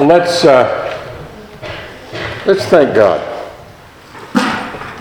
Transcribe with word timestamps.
Let's, 0.00 0.44
uh, 0.44 0.90
let's 2.46 2.64
thank 2.64 2.96
God. 2.96 3.20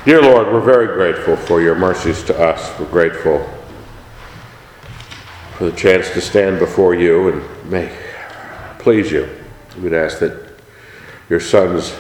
Dear 0.06 0.22
Lord, 0.22 0.54
we're 0.54 0.62
very 0.62 0.86
grateful 0.86 1.36
for 1.36 1.62
your 1.62 1.74
mercies 1.74 2.22
to 2.26 2.40
us. 2.40 2.80
We're 2.80 2.86
grateful 2.86 3.44
for 5.58 5.66
the 5.66 5.76
chance 5.76 6.12
to 6.12 6.22
stand 6.22 6.60
before 6.60 6.94
you 6.94 7.30
and 7.30 7.72
make, 7.72 7.92
please 8.78 9.12
you. 9.12 9.28
We'd 9.82 9.94
ask 9.94 10.20
that 10.20 10.60
your 11.28 11.40
son's 11.40 11.96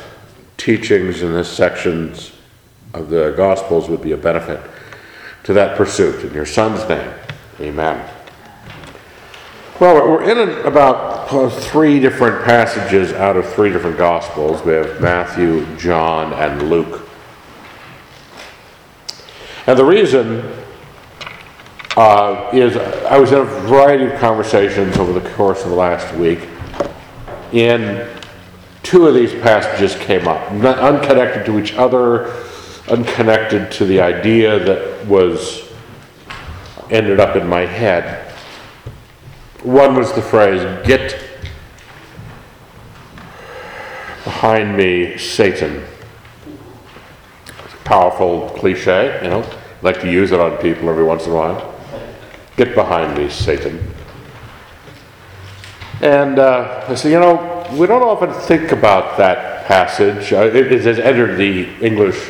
teachings 0.57 1.23
in 1.23 1.33
this 1.33 1.49
sections 1.49 2.31
of 2.93 3.09
the 3.09 3.33
Gospels 3.35 3.89
would 3.89 4.03
be 4.03 4.11
a 4.11 4.17
benefit 4.17 4.61
to 5.45 5.53
that 5.53 5.75
pursuit. 5.77 6.23
In 6.25 6.33
your 6.35 6.45
son's 6.45 6.87
name, 6.87 7.11
amen. 7.59 8.12
Well, 9.79 10.07
we're 10.07 10.29
in 10.29 10.67
about 10.67 11.27
three 11.49 11.99
different 11.99 12.45
passages 12.45 13.11
out 13.11 13.35
of 13.35 13.51
three 13.53 13.71
different 13.71 13.97
Gospels. 13.97 14.63
We 14.63 14.73
have 14.73 15.01
Matthew, 15.01 15.65
John, 15.77 16.31
and 16.33 16.69
Luke. 16.69 17.09
And 19.65 19.77
the 19.77 19.83
reason 19.83 20.43
uh, 21.97 22.51
is 22.53 22.77
I 22.77 23.17
was 23.17 23.31
in 23.31 23.39
a 23.39 23.45
variety 23.45 24.05
of 24.05 24.19
conversations 24.19 24.97
over 24.97 25.11
the 25.11 25.27
course 25.31 25.63
of 25.63 25.71
the 25.71 25.75
last 25.75 26.13
week, 26.15 26.47
and 27.51 28.07
two 28.83 29.07
of 29.07 29.15
these 29.15 29.33
passages 29.41 29.95
came 29.95 30.27
up, 30.27 30.51
unconnected 30.51 31.47
to 31.47 31.57
each 31.57 31.73
other, 31.73 32.31
unconnected 32.89 33.71
to 33.71 33.85
the 33.85 34.01
idea 34.01 34.59
that 34.59 35.07
was 35.07 35.67
ended 36.91 37.19
up 37.19 37.35
in 37.35 37.47
my 37.47 37.61
head. 37.61 38.22
One 39.63 39.95
was 39.95 40.11
the 40.11 40.21
phrase, 40.21 40.61
get 40.85 41.17
behind 44.25 44.75
me, 44.75 45.17
Satan. 45.17 45.85
Powerful 47.85 48.49
cliche, 48.57 49.21
you 49.23 49.29
know. 49.29 49.41
I 49.41 49.81
like 49.81 50.01
to 50.01 50.11
use 50.11 50.33
it 50.33 50.39
on 50.41 50.57
people 50.57 50.89
every 50.89 51.05
once 51.05 51.27
in 51.27 51.31
a 51.31 51.35
while. 51.35 51.73
Get 52.57 52.75
behind 52.75 53.17
me, 53.17 53.29
Satan. 53.29 53.81
And 56.01 56.39
uh, 56.39 56.83
I 56.89 56.95
said, 56.95 57.13
you 57.13 57.19
know, 57.21 57.65
we 57.71 57.87
don't 57.87 58.03
often 58.03 58.33
think 58.33 58.73
about 58.73 59.17
that 59.17 59.65
passage. 59.65 60.33
Uh, 60.33 60.41
it, 60.41 60.73
it 60.73 60.81
has 60.81 60.99
entered 60.99 61.37
the 61.37 61.73
English 61.79 62.29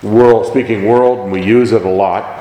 world, 0.00 0.46
speaking 0.46 0.84
world, 0.84 1.18
and 1.18 1.32
we 1.32 1.42
use 1.42 1.72
it 1.72 1.84
a 1.84 1.90
lot 1.90 2.39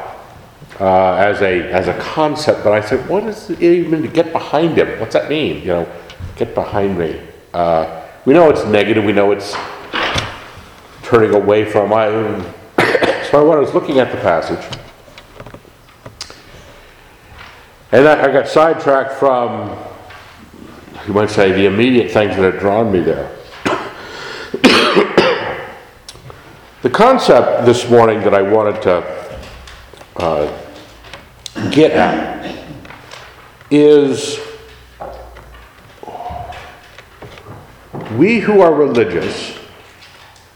uh, 0.80 1.16
as 1.16 1.42
a 1.42 1.72
as 1.72 1.88
a 1.88 1.98
concept, 2.00 2.64
but 2.64 2.72
I 2.72 2.82
said, 2.82 3.08
what 3.10 3.26
does 3.26 3.50
it 3.50 3.62
even 3.62 3.92
mean 3.92 4.02
to 4.04 4.08
get 4.08 4.32
behind 4.32 4.78
him? 4.78 5.00
What's 5.00 5.14
that 5.14 5.30
mean? 5.30 5.62
You 5.62 5.68
know, 5.68 5.92
get 6.38 6.56
behind 6.56 6.98
me. 6.98 7.20
Uh, 7.54 8.08
we 8.26 8.34
know 8.34 8.50
it's 8.50 8.64
negative. 8.66 9.04
We 9.04 9.12
know 9.12 9.32
it's 9.32 9.56
turning 11.04 11.34
away 11.34 11.66
from. 11.66 11.90
So 13.30 13.48
when 13.48 13.60
I 13.60 13.62
was 13.62 13.76
looking 13.76 14.00
at 14.00 14.12
the 14.12 14.18
passage, 14.18 14.66
and 17.92 18.08
I, 18.08 18.24
I 18.24 18.32
got 18.32 18.48
sidetracked 18.48 19.14
from, 19.14 19.78
you 21.06 21.14
might 21.14 21.30
say, 21.30 21.52
the 21.52 21.68
immediate 21.68 22.12
things 22.12 22.36
that 22.36 22.54
had 22.54 22.60
drawn 22.60 22.92
me 22.92 23.02
there. 23.02 23.30
the 26.82 26.90
concept 26.90 27.68
this 27.68 27.88
morning 27.88 28.22
that 28.22 28.34
I 28.34 28.42
wanted 28.42 28.82
to 28.82 29.04
uh, 30.16 30.69
get 31.72 31.92
at 31.92 32.56
is 33.72 34.40
we 38.16 38.40
who 38.40 38.62
are 38.62 38.74
religious 38.74 39.58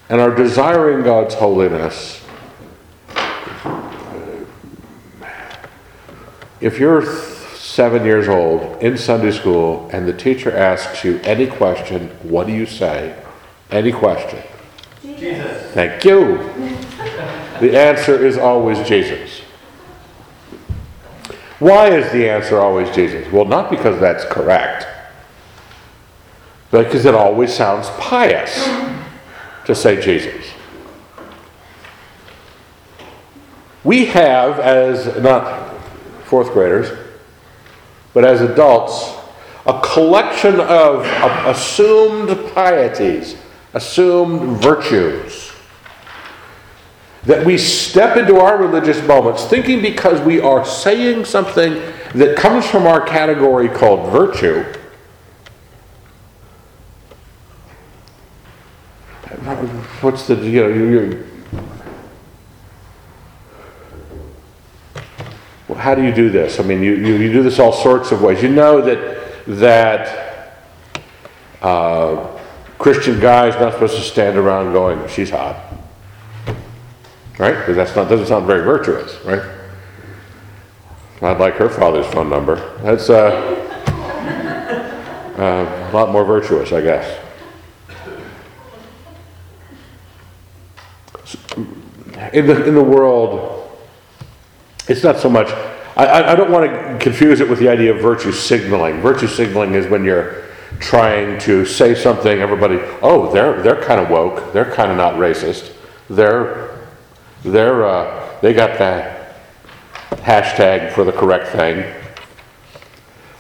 and 0.10 0.20
are 0.20 0.34
desiring 0.34 1.04
God's 1.04 1.36
holiness, 1.36 2.24
if 6.60 6.80
you're 6.80 7.06
seven 7.56 8.06
years 8.06 8.28
old 8.28 8.82
in 8.82 8.98
Sunday 8.98 9.32
school 9.32 9.90
and 9.92 10.08
the 10.08 10.14
teacher 10.14 10.56
asks 10.56 11.04
you 11.04 11.20
any 11.24 11.48
question, 11.48 12.10
what 12.24 12.48
do 12.48 12.54
you 12.54 12.66
say? 12.66 13.20
Any 13.72 13.92
question? 13.92 14.42
Jesus. 15.02 15.72
Thank 15.72 16.04
you. 16.04 16.38
The 17.60 17.78
answer 17.78 18.26
is 18.26 18.38
always 18.38 18.86
Jesus. 18.88 19.23
Why 21.64 21.92
is 21.92 22.12
the 22.12 22.30
answer 22.30 22.60
always 22.60 22.94
Jesus? 22.94 23.32
Well, 23.32 23.46
not 23.46 23.70
because 23.70 23.98
that's 23.98 24.26
correct, 24.26 24.86
but 26.72 26.84
because 26.84 27.06
it 27.06 27.16
always 27.16 27.54
sounds 27.54 27.90
pious 27.92 28.66
to 29.64 29.74
say 29.74 30.02
Jesus. 30.02 30.46
We 33.86 34.08
have, 34.08 34.60
as 34.60 35.18
not 35.24 35.80
fourth 36.26 36.52
graders, 36.52 36.92
but 38.14 38.26
as 38.26 38.42
adults, 38.42 39.14
a 39.66 39.80
collection 39.80 40.60
of, 40.60 41.06
assumed 41.48 42.28
pieties, 42.54 43.38
assumed 43.74 44.62
virtues 44.62 45.53
that 47.26 47.46
we 47.46 47.58
step 47.58 48.18
into 48.18 48.38
our 48.38 48.58
religious 48.58 49.02
moments 49.08 49.46
thinking 49.46 49.82
because 49.82 50.20
we 50.22 50.42
are 50.42 50.66
saying 50.66 51.26
something 51.26 51.82
that 52.16 52.38
comes 52.38 52.66
from 52.66 52.86
our 52.86 53.02
category 53.02 53.70
called 53.70 54.12
virtue. 54.12 54.64
What's 60.02 60.28
the, 60.28 60.36
you 60.36 60.62
know, 60.62 60.68
you, 60.68 61.28
well, 65.68 65.78
how 65.78 65.96
do 65.96 66.04
you 66.04 66.14
do 66.14 66.30
this? 66.30 66.60
I 66.60 66.64
mean, 66.64 66.84
you, 66.84 66.96
you, 66.96 67.16
you, 67.16 67.32
do 67.32 67.42
this 67.42 67.58
all 67.58 67.74
sorts 67.74 68.12
of 68.12 68.22
ways. 68.22 68.44
You 68.44 68.50
know 68.50 68.82
that, 68.82 69.46
that 69.48 70.60
uh, 71.62 72.28
Christian 72.78 73.20
guy 73.20 73.48
is 73.48 73.56
not 73.56 73.74
supposed 73.74 73.96
to 73.96 74.02
stand 74.02 74.38
around 74.38 74.74
going, 74.74 75.08
she's 75.08 75.30
hot 75.30 75.73
right? 77.38 77.58
Because 77.58 77.76
that's 77.76 77.96
not 77.96 78.10
doesn't 78.10 78.28
sound 78.28 78.46
very 78.46 78.64
virtuous, 78.64 79.24
right? 79.26 79.42
I'd 81.22 81.40
like 81.40 81.56
her 81.56 81.70
father's 81.70 82.06
phone 82.08 82.30
number. 82.30 82.56
That's 82.84 83.10
uh, 83.10 83.30
uh, 85.38 85.90
a 85.90 85.94
lot 85.94 86.12
more 86.12 86.26
virtuous, 86.26 86.74
I 86.74 86.82
guess. 86.82 87.20
In 92.34 92.48
the 92.48 92.66
in 92.66 92.76
the 92.76 92.84
world, 92.84 93.70
it's 94.90 95.04
not 95.04 95.18
so 95.18 95.30
much. 95.30 95.48
I, 95.96 96.34
I 96.34 96.36
don't 96.36 96.52
want 96.52 96.70
to 96.70 96.98
confuse 97.00 97.40
it 97.40 97.48
with 97.48 97.60
the 97.60 97.70
idea 97.70 97.94
of 97.94 98.02
virtue 98.02 98.32
signaling. 98.32 99.00
Virtue 99.00 99.28
signaling 99.28 99.76
is 99.76 99.88
when 99.88 100.04
you're 100.04 100.44
trying 100.80 101.40
to 101.42 101.66
say 101.66 101.94
something, 101.94 102.40
everybody, 102.40 102.80
oh, 103.02 103.32
they're 103.32 103.62
they're 103.62 103.82
kind 103.82 104.02
of 104.02 104.10
woke, 104.10 104.52
they're 104.52 104.72
kind 104.72 104.92
of 104.92 104.98
not 104.98 105.14
racist, 105.14 105.72
they're 106.10 106.73
they're, 107.44 107.86
uh, 107.86 108.40
they 108.42 108.54
got 108.54 108.80
that 108.80 109.36
hashtag 110.12 110.92
for 110.94 111.04
the 111.04 111.12
correct 111.12 111.48
thing. 111.50 111.94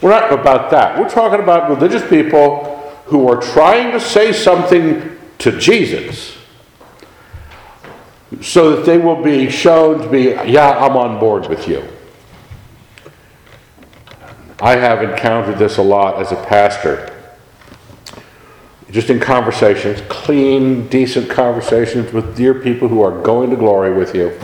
We're 0.01 0.09
not 0.09 0.33
about 0.33 0.69
that. 0.71 0.99
We're 0.99 1.09
talking 1.09 1.39
about 1.39 1.69
religious 1.69 2.07
people 2.09 2.79
who 3.05 3.29
are 3.29 3.41
trying 3.41 3.91
to 3.91 3.99
say 3.99 4.33
something 4.33 5.17
to 5.39 5.57
Jesus 5.59 6.37
so 8.41 8.75
that 8.75 8.85
they 8.85 8.97
will 8.97 9.21
be 9.21 9.49
shown 9.49 9.99
to 10.01 10.09
be, 10.09 10.23
yeah, 10.51 10.77
I'm 10.77 10.97
on 10.97 11.19
board 11.19 11.47
with 11.47 11.67
you. 11.67 11.87
I 14.59 14.75
have 14.75 15.03
encountered 15.03 15.57
this 15.57 15.77
a 15.77 15.81
lot 15.81 16.19
as 16.19 16.31
a 16.31 16.43
pastor 16.45 17.12
just 18.93 19.09
in 19.09 19.19
conversations, 19.19 20.01
clean, 20.07 20.87
decent 20.87 21.27
conversations 21.27 22.13
with 22.13 22.37
dear 22.37 22.53
people 22.53 22.87
who 22.87 23.01
are 23.01 23.23
going 23.23 23.49
to 23.49 23.55
glory 23.55 23.91
with 23.91 24.13
you. 24.13 24.39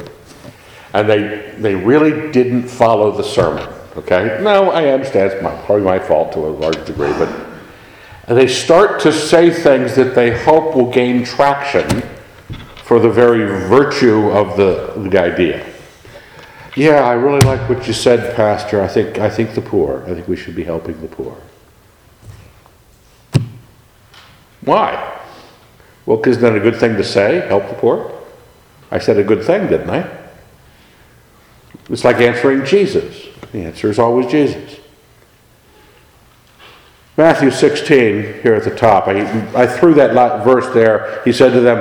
And 0.91 1.07
they, 1.07 1.53
they 1.59 1.75
really 1.75 2.31
didn't 2.31 2.67
follow 2.67 3.15
the 3.15 3.23
sermon. 3.23 3.71
Okay? 3.95 4.39
No, 4.41 4.71
I 4.71 4.87
understand 4.87 5.31
it's 5.31 5.43
my, 5.43 5.55
probably 5.65 5.83
my 5.83 5.99
fault 5.99 6.33
to 6.33 6.39
a 6.39 6.49
large 6.49 6.83
degree, 6.83 7.13
but 7.13 7.29
they 8.27 8.47
start 8.47 8.99
to 9.01 9.13
say 9.13 9.51
things 9.51 9.95
that 9.95 10.15
they 10.15 10.43
hope 10.43 10.75
will 10.75 10.91
gain 10.91 11.23
traction 11.23 12.01
for 12.83 12.99
the 12.99 13.09
very 13.09 13.45
virtue 13.67 14.31
of 14.31 14.57
the, 14.57 14.93
the 15.09 15.21
idea. 15.21 15.63
Yeah, 16.75 17.03
I 17.03 17.13
really 17.13 17.41
like 17.41 17.69
what 17.69 17.85
you 17.85 17.93
said, 17.93 18.35
Pastor. 18.35 18.81
I 18.81 18.87
think 18.87 19.17
I 19.17 19.29
think 19.29 19.53
the 19.53 19.61
poor. 19.61 20.03
I 20.07 20.13
think 20.13 20.27
we 20.27 20.35
should 20.35 20.55
be 20.55 20.63
helping 20.63 21.01
the 21.01 21.07
poor. 21.07 21.35
Why? 24.69 25.19
Well, 26.05 26.21
it's 26.23 26.39
not 26.39 26.55
a 26.55 26.59
good 26.59 26.75
thing 26.75 26.95
to 26.97 27.03
say, 27.03 27.47
help 27.47 27.67
the 27.69 27.73
poor. 27.73 28.13
I 28.91 28.99
said 28.99 29.17
a 29.17 29.23
good 29.23 29.43
thing, 29.43 29.65
didn't 29.65 29.89
I? 29.89 30.07
It's 31.89 32.03
like 32.03 32.17
answering 32.17 32.65
Jesus. 32.65 33.25
The 33.51 33.63
answer 33.63 33.89
is 33.89 33.97
always 33.97 34.27
Jesus. 34.27 34.79
Matthew 37.17 37.49
16, 37.49 38.43
here 38.43 38.53
at 38.53 38.63
the 38.63 38.75
top, 38.75 39.07
I, 39.07 39.21
I 39.59 39.65
threw 39.65 39.95
that 39.95 40.13
verse 40.43 40.71
there. 40.71 41.23
He 41.25 41.33
said 41.33 41.51
to 41.53 41.61
them, 41.61 41.79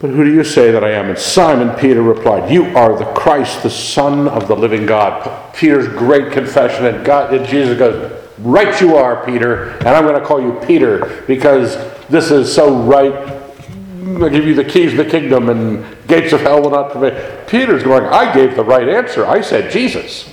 But 0.00 0.08
who 0.08 0.24
do 0.24 0.32
you 0.32 0.44
say 0.44 0.70
that 0.70 0.82
I 0.82 0.92
am? 0.92 1.10
And 1.10 1.18
Simon 1.18 1.76
Peter 1.78 2.00
replied, 2.00 2.50
You 2.50 2.74
are 2.74 2.96
the 2.96 3.12
Christ, 3.12 3.62
the 3.62 3.68
Son 3.68 4.26
of 4.26 4.48
the 4.48 4.56
living 4.56 4.86
God. 4.86 5.54
Peter's 5.54 5.86
great 5.88 6.32
confession, 6.32 6.86
and, 6.86 7.04
God, 7.04 7.34
and 7.34 7.46
Jesus 7.46 7.78
goes, 7.78 8.11
Right 8.42 8.80
you 8.80 8.96
are, 8.96 9.24
Peter, 9.24 9.70
and 9.78 9.88
I'm 9.88 10.04
going 10.04 10.20
to 10.20 10.26
call 10.26 10.40
you 10.40 10.58
Peter 10.66 11.22
because 11.28 11.76
this 12.08 12.32
is 12.32 12.52
so 12.52 12.76
right. 12.82 13.12
I'll 13.12 14.28
give 14.28 14.44
you 14.44 14.54
the 14.54 14.64
keys 14.64 14.90
of 14.90 14.98
the 14.98 15.08
kingdom, 15.08 15.48
and 15.48 15.86
gates 16.08 16.32
of 16.32 16.40
hell 16.40 16.60
will 16.60 16.70
not 16.70 16.90
prevail. 16.90 17.44
Peter's 17.46 17.84
going, 17.84 18.02
I 18.02 18.34
gave 18.34 18.56
the 18.56 18.64
right 18.64 18.88
answer. 18.88 19.24
I 19.24 19.42
said 19.42 19.70
Jesus. 19.70 20.28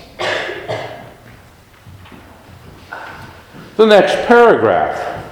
The 3.78 3.86
next 3.86 4.28
paragraph. 4.28 5.24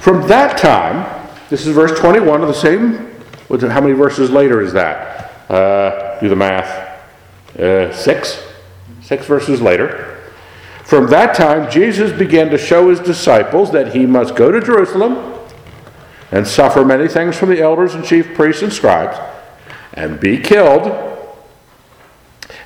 From 0.00 0.28
that 0.28 0.58
time, 0.58 1.28
this 1.48 1.66
is 1.66 1.74
verse 1.74 1.98
21 1.98 2.42
of 2.42 2.48
the 2.48 2.54
same. 2.54 3.10
How 3.48 3.80
many 3.80 3.94
verses 3.94 4.30
later 4.30 4.60
is 4.60 4.74
that? 4.74 5.50
Uh, 5.50 6.20
do 6.20 6.28
the 6.28 6.36
math. 6.36 7.00
Uh, 7.58 7.90
six. 7.92 8.42
Six 9.00 9.24
verses 9.24 9.62
later. 9.62 10.09
From 10.90 11.06
that 11.10 11.36
time, 11.36 11.70
Jesus 11.70 12.10
began 12.10 12.50
to 12.50 12.58
show 12.58 12.90
his 12.90 12.98
disciples 12.98 13.70
that 13.70 13.94
he 13.94 14.06
must 14.06 14.34
go 14.34 14.50
to 14.50 14.60
Jerusalem 14.60 15.38
and 16.32 16.44
suffer 16.44 16.84
many 16.84 17.06
things 17.06 17.36
from 17.36 17.50
the 17.50 17.60
elders 17.60 17.94
and 17.94 18.04
chief 18.04 18.34
priests 18.34 18.62
and 18.62 18.72
scribes 18.72 19.16
and 19.94 20.18
be 20.18 20.36
killed 20.36 20.88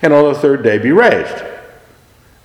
and 0.01 0.15
on 0.15 0.33
the 0.33 0.39
third 0.39 0.63
day 0.63 0.79
be 0.79 0.91
raised. 0.91 1.45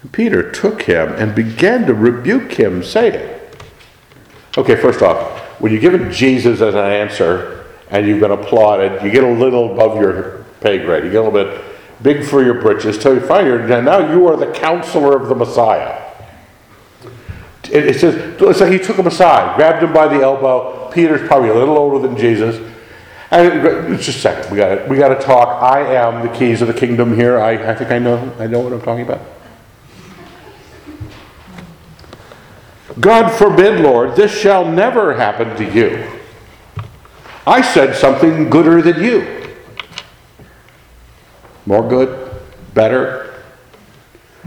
And 0.02 0.12
Peter 0.12 0.52
took 0.52 0.82
him 0.82 1.14
and 1.14 1.34
began 1.34 1.86
to 1.86 1.94
rebuke 1.94 2.52
him, 2.52 2.84
saying, 2.84 3.40
Okay, 4.58 4.76
first 4.76 5.02
off, 5.02 5.40
when 5.62 5.72
you're 5.72 5.80
given 5.80 6.12
Jesus 6.12 6.60
as 6.60 6.76
an 6.76 6.92
answer 6.92 7.68
and 7.90 8.06
you've 8.06 8.20
been 8.20 8.32
applauded, 8.32 9.02
you 9.02 9.12
get 9.12 9.24
a 9.24 9.32
little 9.32 9.72
above 9.72 9.96
your 9.96 10.44
pay 10.60 10.80
grade. 10.80 11.06
You 11.06 11.12
get 11.12 11.24
a 11.24 11.30
little 11.30 11.46
bit 11.46 11.69
big 12.02 12.26
for 12.26 12.44
your 12.44 12.56
britches 12.56 12.98
till 12.98 13.14
you 13.14 13.22
find 13.22 13.48
your 13.48 13.66
now 13.82 14.14
you 14.14 14.28
are 14.28 14.38
the 14.38 14.52
counselor 14.52 15.16
of 15.20 15.30
the 15.30 15.36
Messiah. 15.36 16.06
It, 17.66 17.86
it 17.86 18.00
says 18.00 18.16
it's 18.42 18.62
like 18.62 18.72
he 18.72 18.80
took 18.80 18.98
him 18.98 19.08
aside, 19.08 19.56
grabbed 19.56 19.84
him 19.84 19.94
by 19.94 20.08
the 20.08 20.22
elbow. 20.22 20.90
Peter's 20.92 21.28
probably 21.28 21.50
a 21.50 21.54
little 21.54 21.78
older 21.78 22.08
than 22.08 22.18
Jesus. 22.18 22.66
And 23.32 23.98
just 23.98 24.10
a 24.10 24.14
second, 24.14 24.52
we 24.52 24.58
got 24.58 24.90
we 24.90 24.98
got 24.98 25.10
to 25.10 25.24
talk. 25.24 25.62
I 25.62 25.82
am 25.94 26.28
the 26.28 26.34
keys 26.34 26.62
of 26.62 26.68
the 26.68 26.74
kingdom 26.74 27.14
here. 27.14 27.40
I, 27.40 27.72
I 27.72 27.76
think 27.76 27.92
I 27.92 28.00
know 28.00 28.34
I 28.40 28.48
know 28.48 28.60
what 28.60 28.74
I'm 28.74 28.82
talking 28.82 29.06
about. 29.06 29.22
God 33.00 33.30
forbid, 33.30 33.82
Lord, 33.82 34.16
this 34.16 34.36
shall 34.36 34.66
never 34.66 35.14
happen 35.14 35.56
to 35.58 35.74
you. 35.74 36.10
I 37.46 37.62
said 37.62 37.96
something 37.96 38.50
gooder 38.50 38.82
than 38.82 39.04
you. 39.04 39.39
More 41.70 41.88
good, 41.88 42.32
better. 42.74 43.44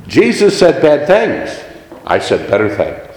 Jesus 0.09 0.59
said 0.59 0.83
bad 0.83 1.07
things. 1.07 1.57
I 2.05 2.19
said 2.19 2.51
better 2.51 2.69
things. 2.69 3.17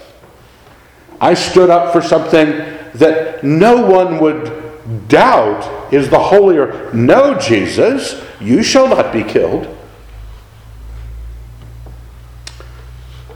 I 1.20 1.34
stood 1.34 1.70
up 1.70 1.92
for 1.92 2.00
something 2.00 2.50
that 2.94 3.42
no 3.42 3.84
one 3.84 4.20
would 4.20 5.08
doubt 5.08 5.92
is 5.92 6.08
the 6.08 6.20
holier. 6.20 6.88
No, 6.94 7.36
Jesus, 7.36 8.24
you 8.40 8.62
shall 8.62 8.86
not 8.86 9.12
be 9.12 9.24
killed. 9.24 9.76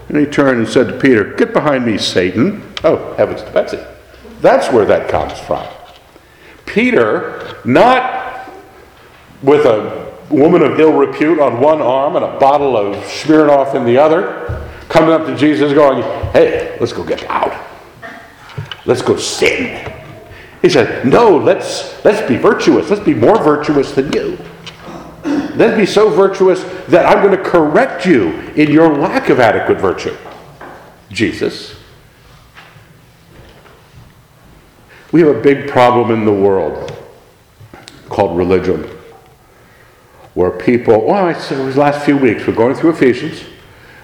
And 0.08 0.18
he 0.18 0.24
turned 0.24 0.58
and 0.58 0.68
said 0.68 0.86
to 0.86 0.98
Peter, 1.00 1.34
Get 1.34 1.52
behind 1.52 1.84
me, 1.84 1.98
Satan. 1.98 2.62
Oh, 2.84 3.12
heavens 3.14 3.42
to 3.42 3.50
Betsy. 3.50 3.80
That's 4.40 4.72
where 4.72 4.84
that 4.84 5.10
comes 5.10 5.36
from. 5.40 5.66
Peter, 6.64 7.56
not 7.64 8.48
with 9.42 9.66
a 9.66 9.99
woman 10.30 10.62
of 10.62 10.78
ill 10.78 10.92
repute 10.92 11.38
on 11.38 11.60
one 11.60 11.82
arm 11.82 12.16
and 12.16 12.24
a 12.24 12.38
bottle 12.38 12.76
of 12.76 12.96
Smirnoff 13.04 13.74
in 13.74 13.84
the 13.84 13.98
other, 13.98 14.68
coming 14.88 15.10
up 15.10 15.26
to 15.26 15.36
Jesus 15.36 15.72
going, 15.72 16.02
Hey, 16.32 16.76
let's 16.80 16.92
go 16.92 17.04
get 17.04 17.22
loud. 17.24 17.58
Let's 18.86 19.02
go 19.02 19.16
sin. 19.16 19.92
He 20.62 20.68
said, 20.68 21.06
No, 21.06 21.36
let's, 21.36 22.02
let's 22.04 22.26
be 22.28 22.36
virtuous. 22.36 22.90
Let's 22.90 23.02
be 23.02 23.14
more 23.14 23.42
virtuous 23.42 23.92
than 23.92 24.12
you. 24.12 24.38
Let's 25.24 25.76
be 25.76 25.86
so 25.86 26.08
virtuous 26.08 26.62
that 26.86 27.04
I'm 27.06 27.24
going 27.24 27.36
to 27.36 27.50
correct 27.50 28.06
you 28.06 28.30
in 28.54 28.70
your 28.70 28.96
lack 28.96 29.28
of 29.28 29.40
adequate 29.40 29.78
virtue. 29.78 30.16
Jesus. 31.10 31.74
We 35.12 35.20
have 35.22 35.36
a 35.36 35.40
big 35.40 35.68
problem 35.68 36.10
in 36.12 36.24
the 36.24 36.32
world 36.32 36.96
called 38.08 38.36
religion, 38.36 38.88
where 40.34 40.50
people, 40.50 41.06
well, 41.06 41.26
I 41.26 41.32
said 41.32 41.66
these 41.66 41.76
last 41.76 42.04
few 42.04 42.16
weeks, 42.16 42.46
we're 42.46 42.54
going 42.54 42.74
through 42.74 42.90
Ephesians, 42.90 43.42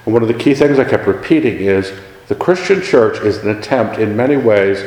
and 0.05 0.13
one 0.13 0.23
of 0.23 0.29
the 0.29 0.35
key 0.35 0.55
things 0.55 0.79
I 0.79 0.85
kept 0.85 1.07
repeating 1.07 1.59
is 1.59 1.93
the 2.29 2.35
Christian 2.35 2.83
church 2.83 3.21
is 3.21 3.39
an 3.39 3.57
attempt 3.57 3.99
in 3.99 4.17
many 4.17 4.37
ways 4.37 4.83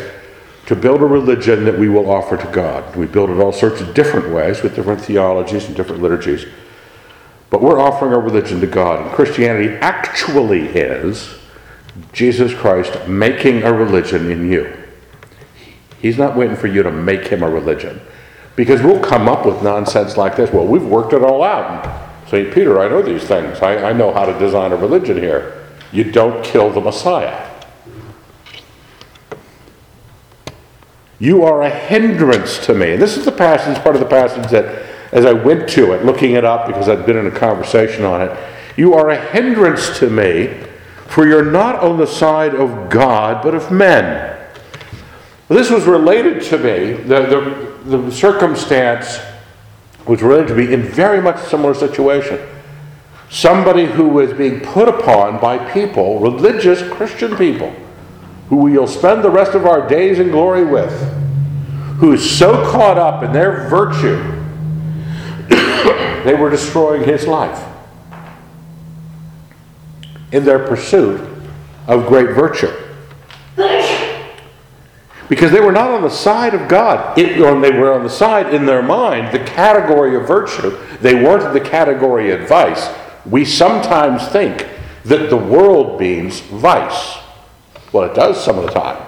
to 0.66 0.76
build 0.76 1.02
a 1.02 1.06
religion 1.06 1.66
that 1.66 1.80
we 1.80 1.90
will 1.90 2.12
offer 2.12 2.38
to 2.38 2.52
God. 2.52 2.96
We 2.96 3.08
build 3.08 3.30
it 3.30 3.40
all 3.40 3.52
sorts 3.52 3.82
of 3.82 3.94
different 3.94 4.30
ways 4.30 4.62
with 4.62 4.76
different 4.76 5.02
theologies 5.02 5.66
and 5.66 5.76
different 5.76 6.02
liturgies. 6.02 6.46
But 7.50 7.62
we're 7.62 7.80
offering 7.80 8.14
our 8.14 8.22
religion 8.22 8.62
to 8.62 8.68
God. 8.68 9.02
And 9.02 9.12
Christianity 9.12 9.76
actually 9.82 10.68
is 10.68 11.40
Jesus 12.14 12.54
Christ 12.54 13.08
making 13.08 13.64
a 13.64 13.74
religion 13.74 14.30
in 14.30 14.52
you. 14.52 14.72
He's 16.00 16.18
not 16.18 16.36
waiting 16.36 16.56
for 16.56 16.68
you 16.68 16.84
to 16.84 16.92
make 16.92 17.28
him 17.28 17.42
a 17.42 17.50
religion. 17.50 18.00
Because 18.60 18.82
we'll 18.82 19.00
come 19.00 19.30
up 19.30 19.46
with 19.46 19.64
nonsense 19.64 20.18
like 20.18 20.36
this. 20.36 20.52
Well, 20.52 20.68
we've 20.68 20.84
worked 20.84 21.14
it 21.14 21.24
all 21.24 21.44
out. 21.44 22.28
St. 22.28 22.54
Peter, 22.54 22.82
I 22.82 22.90
know 22.90 23.02
these 23.02 23.24
things. 23.24 23.60
I, 23.62 23.92
I 23.92 23.94
know 23.94 24.14
how 24.14 24.26
to 24.26 24.38
design 24.38 24.74
a 24.74 24.76
religion 24.76 25.16
here. 25.16 25.66
You 25.94 26.04
don't 26.04 26.44
kill 26.44 26.70
the 26.70 26.82
Messiah. 26.82 27.50
You 31.20 31.46
are 31.46 31.62
a 31.62 31.70
hindrance 31.70 32.58
to 32.66 32.74
me. 32.74 32.92
And 32.92 33.02
this 33.02 33.16
is 33.16 33.24
the 33.24 33.32
passage, 33.32 33.82
part 33.82 33.96
of 33.96 34.02
the 34.02 34.10
passage 34.10 34.52
that, 34.52 34.86
as 35.14 35.26
I 35.26 35.32
went 35.32 35.70
to 35.70 35.94
it, 35.94 36.04
looking 36.04 36.34
it 36.34 36.44
up 36.44 36.68
because 36.68 36.90
I'd 36.90 37.06
been 37.06 37.16
in 37.16 37.28
a 37.28 37.32
conversation 37.32 38.04
on 38.04 38.22
it, 38.24 38.38
you 38.76 38.94
are 38.94 39.10
a 39.10 39.26
hindrance 39.32 39.98
to 40.00 40.10
me, 40.10 40.66
for 41.08 41.26
you're 41.26 41.50
not 41.50 41.78
on 41.80 41.98
the 41.98 42.08
side 42.08 42.56
of 42.56 42.90
God, 42.90 43.42
but 43.42 43.56
of 43.56 43.72
men. 43.72 44.38
This 45.48 45.72
was 45.72 45.86
related 45.86 46.44
to 46.50 46.58
me, 46.58 46.92
the, 46.92 47.22
the, 47.22 47.79
the 47.90 48.12
circumstance 48.12 49.20
was 50.06 50.22
related 50.22 50.48
to 50.50 50.56
me 50.56 50.74
in 50.74 50.84
very 50.84 51.22
much 51.22 51.40
similar 51.48 51.74
situation. 51.74 52.40
Somebody 53.30 53.86
who 53.86 54.08
was 54.08 54.34
being 54.34 54.60
put 54.60 54.88
upon 54.88 55.40
by 55.40 55.58
people, 55.72 56.20
religious 56.20 56.82
Christian 56.92 57.36
people, 57.38 57.74
who 58.50 58.58
we'll 58.58 58.88
spend 58.88 59.24
the 59.24 59.30
rest 59.30 59.54
of 59.54 59.66
our 59.66 59.88
days 59.88 60.20
in 60.20 60.30
glory 60.32 60.66
with, 60.66 60.92
who 61.98 62.14
is 62.14 62.38
so 62.38 62.64
caught 62.72 62.98
up 62.98 63.24
in 63.24 63.32
their 63.32 63.70
virtue, 63.70 64.18
they 66.24 66.34
were 66.34 66.50
destroying 66.50 67.04
his 67.04 67.28
life 67.28 67.64
in 70.32 70.44
their 70.46 70.60
pursuit 70.60 71.22
of 71.88 72.08
great 72.08 72.36
virtue. 72.36 72.72
Because 75.30 75.52
they 75.52 75.62
were 75.62 75.72
not 75.72 75.92
on 75.92 76.02
the 76.02 76.10
side 76.10 76.56
of 76.56 76.68
God. 76.68 77.18
It, 77.18 77.38
they 77.38 77.72
were 77.72 77.94
on 77.94 78.04
the 78.04 78.10
side 78.10 78.54
in 78.54 78.66
their 78.66 78.82
mind, 78.82 79.32
the 79.32 79.46
category 79.46 80.16
of 80.16 80.28
virtue. 80.28 80.76
They 81.02 81.14
weren't 81.14 81.54
the 81.54 81.62
category 81.62 82.32
of 82.32 82.50
vice. 82.50 82.90
We 83.26 83.46
sometimes 83.46 84.28
think 84.28 84.68
that 85.06 85.30
the 85.30 85.38
world 85.38 86.00
means 86.00 86.40
vice. 86.40 87.20
Well, 87.94 88.10
it 88.10 88.16
does 88.16 88.44
some 88.44 88.58
of 88.58 88.66
the 88.66 88.72
time. 88.72 89.06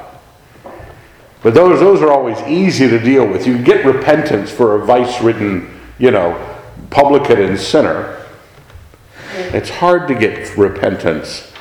But 1.42 1.56
those, 1.56 1.80
those 1.80 2.02
are 2.02 2.12
always 2.12 2.40
easy 2.42 2.88
to 2.88 3.00
deal 3.00 3.28
with. 3.28 3.48
You 3.48 3.58
get 3.58 3.84
repentance 3.84 4.52
for 4.52 4.76
a 4.76 4.86
vice 4.86 5.22
ridden, 5.22 5.80
you 5.98 6.12
know, 6.12 6.38
publican 6.92 7.42
and 7.42 7.60
sinner. 7.60 8.24
It's 9.36 9.70
hard 9.70 10.08
to 10.08 10.16
get 10.16 10.56
repentance 10.56 11.52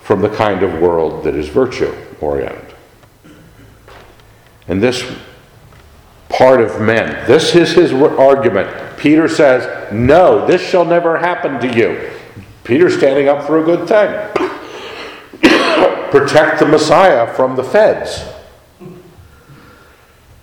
from 0.00 0.20
the 0.20 0.28
kind 0.28 0.62
of 0.62 0.80
world 0.80 1.24
that 1.24 1.34
is 1.34 1.48
virtue 1.48 1.94
oriented. 2.20 2.65
And 4.68 4.82
this 4.82 5.04
part 6.28 6.60
of 6.60 6.80
men, 6.80 7.26
this 7.26 7.54
is 7.54 7.72
his 7.72 7.92
argument. 7.92 8.98
Peter 8.98 9.28
says, 9.28 9.92
No, 9.92 10.46
this 10.46 10.60
shall 10.60 10.84
never 10.84 11.18
happen 11.18 11.60
to 11.60 11.76
you. 11.76 12.10
Peter's 12.64 12.96
standing 12.96 13.28
up 13.28 13.46
for 13.46 13.60
a 13.60 13.64
good 13.64 13.88
thing 13.88 14.10
protect 16.10 16.58
the 16.58 16.66
Messiah 16.66 17.32
from 17.34 17.56
the 17.56 17.64
feds. 17.64 18.24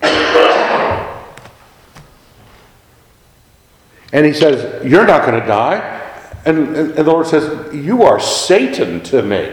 And 4.14 4.28
he 4.28 4.34
says, 4.34 4.86
You're 4.86 5.08
not 5.08 5.26
going 5.26 5.42
to 5.42 5.48
die. 5.48 6.02
And, 6.46 6.68
and, 6.68 6.78
and, 6.78 6.96
the 6.96 7.04
Lord 7.04 7.26
says, 7.26 7.74
You 7.74 8.04
are 8.04 8.20
Satan 8.20 9.02
to 9.06 9.24
me. 9.24 9.52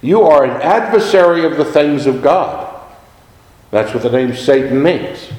You 0.00 0.22
are 0.22 0.44
an 0.44 0.62
adversary 0.62 1.44
of 1.44 1.56
the 1.56 1.64
things 1.64 2.06
of 2.06 2.22
God. 2.22 2.69
That's 3.70 3.94
what 3.94 4.02
the 4.02 4.10
name 4.10 4.34
Satan 4.34 4.82
means. 4.82 5.30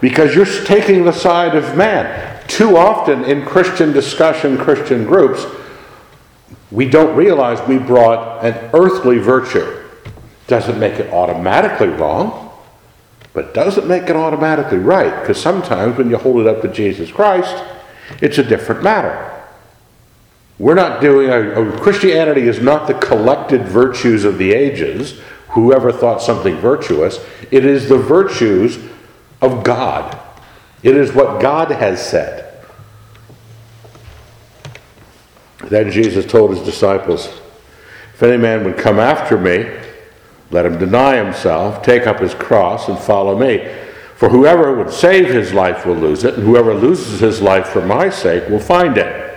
Because 0.00 0.34
you're 0.34 0.46
taking 0.64 1.04
the 1.04 1.12
side 1.12 1.56
of 1.56 1.76
man. 1.76 2.46
Too 2.48 2.76
often 2.76 3.24
in 3.24 3.44
Christian 3.44 3.92
discussion, 3.92 4.56
Christian 4.56 5.04
groups, 5.04 5.44
we 6.70 6.88
don't 6.88 7.16
realize 7.16 7.66
we 7.68 7.78
brought 7.78 8.44
an 8.44 8.70
earthly 8.72 9.18
virtue. 9.18 9.84
Doesn't 10.46 10.78
make 10.78 10.94
it 10.94 11.12
automatically 11.12 11.88
wrong, 11.88 12.50
but 13.32 13.54
doesn't 13.54 13.86
make 13.86 14.04
it 14.04 14.16
automatically 14.16 14.78
right. 14.78 15.20
Because 15.20 15.40
sometimes 15.40 15.98
when 15.98 16.10
you 16.10 16.16
hold 16.16 16.40
it 16.40 16.46
up 16.46 16.62
to 16.62 16.68
Jesus 16.68 17.10
Christ, 17.10 17.62
it's 18.22 18.38
a 18.38 18.42
different 18.42 18.82
matter. 18.82 19.37
We're 20.58 20.74
not 20.74 21.00
doing, 21.00 21.30
a, 21.30 21.78
Christianity 21.78 22.42
is 22.42 22.60
not 22.60 22.88
the 22.88 22.94
collected 22.94 23.62
virtues 23.62 24.24
of 24.24 24.38
the 24.38 24.52
ages, 24.52 25.20
whoever 25.50 25.92
thought 25.92 26.20
something 26.20 26.56
virtuous. 26.56 27.24
It 27.50 27.64
is 27.64 27.88
the 27.88 27.98
virtues 27.98 28.78
of 29.40 29.62
God. 29.62 30.18
It 30.82 30.96
is 30.96 31.12
what 31.12 31.40
God 31.40 31.70
has 31.70 32.04
said. 32.04 32.44
Then 35.66 35.90
Jesus 35.90 36.26
told 36.26 36.50
his 36.50 36.64
disciples, 36.64 37.26
If 38.14 38.22
any 38.22 38.36
man 38.36 38.64
would 38.64 38.76
come 38.76 38.98
after 38.98 39.38
me, 39.38 39.70
let 40.50 40.66
him 40.66 40.78
deny 40.78 41.22
himself, 41.22 41.82
take 41.82 42.06
up 42.06 42.20
his 42.20 42.34
cross, 42.34 42.88
and 42.88 42.98
follow 42.98 43.38
me. 43.38 43.68
For 44.16 44.28
whoever 44.28 44.74
would 44.74 44.92
save 44.92 45.28
his 45.28 45.52
life 45.52 45.86
will 45.86 45.94
lose 45.94 46.24
it, 46.24 46.34
and 46.34 46.42
whoever 46.42 46.74
loses 46.74 47.20
his 47.20 47.40
life 47.40 47.68
for 47.68 47.84
my 47.84 48.08
sake 48.08 48.48
will 48.48 48.58
find 48.58 48.98
it. 48.98 49.27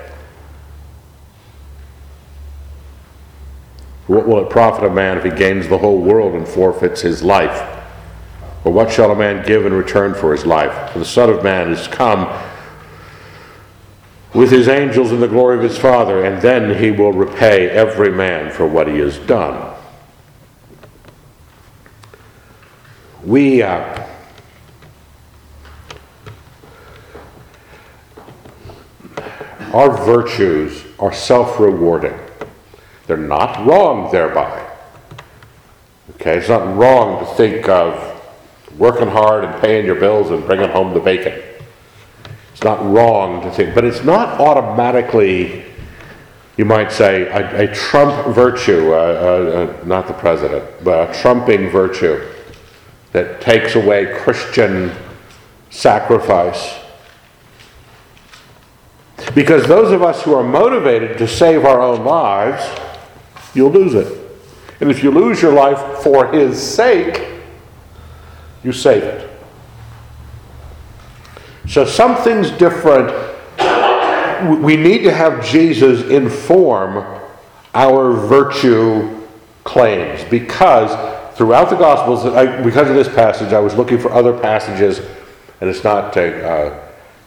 What 4.12 4.27
will 4.27 4.44
it 4.46 4.50
profit 4.50 4.84
a 4.84 4.89
man 4.89 5.18
if 5.18 5.24
he 5.24 5.30
gains 5.30 5.70
the 5.70 5.77
whole 5.77 5.98
world 5.98 6.34
and 6.34 6.46
forfeits 6.46 7.00
his 7.00 7.24
life? 7.24 7.65
Or 8.65 8.74
what 8.74 8.91
shall 8.91 9.10
a 9.10 9.15
man 9.15 9.48
give 9.48 9.65
in 9.65 9.74
return 9.74 10.13
for 10.15 10.34
his 10.34 10.46
life? 10.46 10.91
For 10.91 11.00
the 11.00 11.06
Son 11.06 11.30
of 11.30 11.46
Man 11.46 11.72
is 11.72 11.88
come 11.88 12.27
with 14.34 14.51
his 14.51 14.68
angels 14.68 15.13
in 15.13 15.22
the 15.22 15.30
glory 15.30 15.56
of 15.56 15.63
his 15.63 15.77
Father, 15.77 16.25
and 16.25 16.41
then 16.41 16.77
he 16.77 16.91
will 16.91 17.13
repay 17.13 17.70
every 17.70 18.12
man 18.12 18.51
for 18.51 18.68
what 18.68 18.89
he 18.89 18.98
has 18.98 19.18
done. 19.20 19.77
We, 23.24 23.62
uh, 23.63 24.08
our 29.72 30.06
virtues 30.06 30.84
are 31.00 31.13
self 31.13 31.62
rewarding. 31.62 32.20
They're 33.12 33.18
not 33.18 33.68
wrong 33.68 34.10
thereby. 34.10 34.65
Okay, 36.12 36.38
it's 36.38 36.48
not 36.48 36.77
wrong 36.77 37.20
to 37.20 37.25
think 37.34 37.68
of 37.68 37.94
working 38.77 39.10
hard 39.10 39.44
and 39.44 39.62
paying 39.62 39.86
your 39.86 39.96
bills 39.96 40.32
and 40.32 40.46
bringing 40.46 40.70
home 40.70 40.94
the 40.94 41.01
bacon. 41.01 41.34
It's 42.53 42.63
not 42.63 42.82
wrong 42.86 43.41
to 43.41 43.51
think, 43.51 43.75
but 43.75 43.84
it's 43.84 44.06
not 44.06 44.39
automatically, 44.39 45.65
you 46.56 46.63
might 46.63 46.89
say, 46.89 47.24
a, 47.24 47.70
a 47.70 47.75
Trump 47.75 48.34
virtue, 48.34 48.94
uh, 48.94 48.96
uh, 48.96 49.82
uh, 49.82 49.86
not 49.86 50.08
the 50.08 50.13
president, 50.13 50.63
but 50.82 51.10
a 51.10 51.22
trumping 51.22 51.70
virtue 51.70 52.25
that 53.12 53.41
takes 53.41 53.75
away 53.75 54.06
Christian 54.20 54.89
sacrifice. 55.70 56.75
Because 59.36 59.68
those 59.68 59.91
of 59.91 60.01
us 60.01 60.24
who 60.24 60.34
are 60.34 60.46
motivated 60.46 61.18
to 61.18 61.27
save 61.27 61.65
our 61.65 61.82
own 61.82 62.06
lives, 62.06 62.63
you'll 63.53 63.72
lose 63.72 63.93
it. 63.93 64.17
And 64.79 64.89
if 64.89 65.03
you 65.03 65.12
lose 65.12 65.41
your 65.41 65.53
life 65.53 66.03
for 66.03 66.31
his 66.31 66.62
sake, 66.62 67.27
you 68.63 68.72
save 68.72 69.03
it. 69.03 69.29
So 71.67 71.86
something's 71.86 72.50
different. 72.51 73.10
We 74.63 74.75
need 74.75 75.03
to 75.03 75.13
have 75.13 75.46
Jesus 75.46 76.10
inform 76.10 77.05
our 77.74 78.12
virtue 78.12 79.22
claims 79.63 80.24
because 80.25 80.91
throughout 81.38 81.70
the 81.70 81.75
Gospels, 81.75 82.25
I, 82.25 82.62
because 82.62 82.89
of 82.89 82.96
this 82.96 83.08
passage, 83.08 83.53
I 83.53 83.60
was 83.60 83.75
looking 83.75 84.00
for 84.00 84.12
other 84.12 84.38
passages, 84.38 85.00
and 85.62 85.70
it's 85.70 85.84
not 85.84 86.17
uh, 86.17 86.79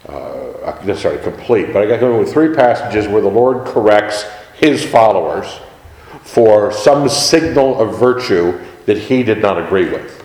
uh, 0.09 0.83
necessarily 0.85 1.23
complete, 1.23 1.73
but 1.73 1.83
I 1.83 1.87
got 1.87 2.00
going 2.00 2.19
with 2.19 2.33
three 2.33 2.54
passages 2.54 3.07
where 3.07 3.23
the 3.23 3.31
Lord 3.31 3.64
corrects 3.66 4.25
his 4.54 4.85
followers 4.85 5.61
for 6.25 6.73
some 6.73 7.09
signal 7.09 7.81
of 7.81 7.99
virtue 8.00 8.59
that 8.87 8.99
he 8.99 9.23
did 9.23 9.40
not 9.40 9.62
agree 9.62 9.88
with. 9.90 10.25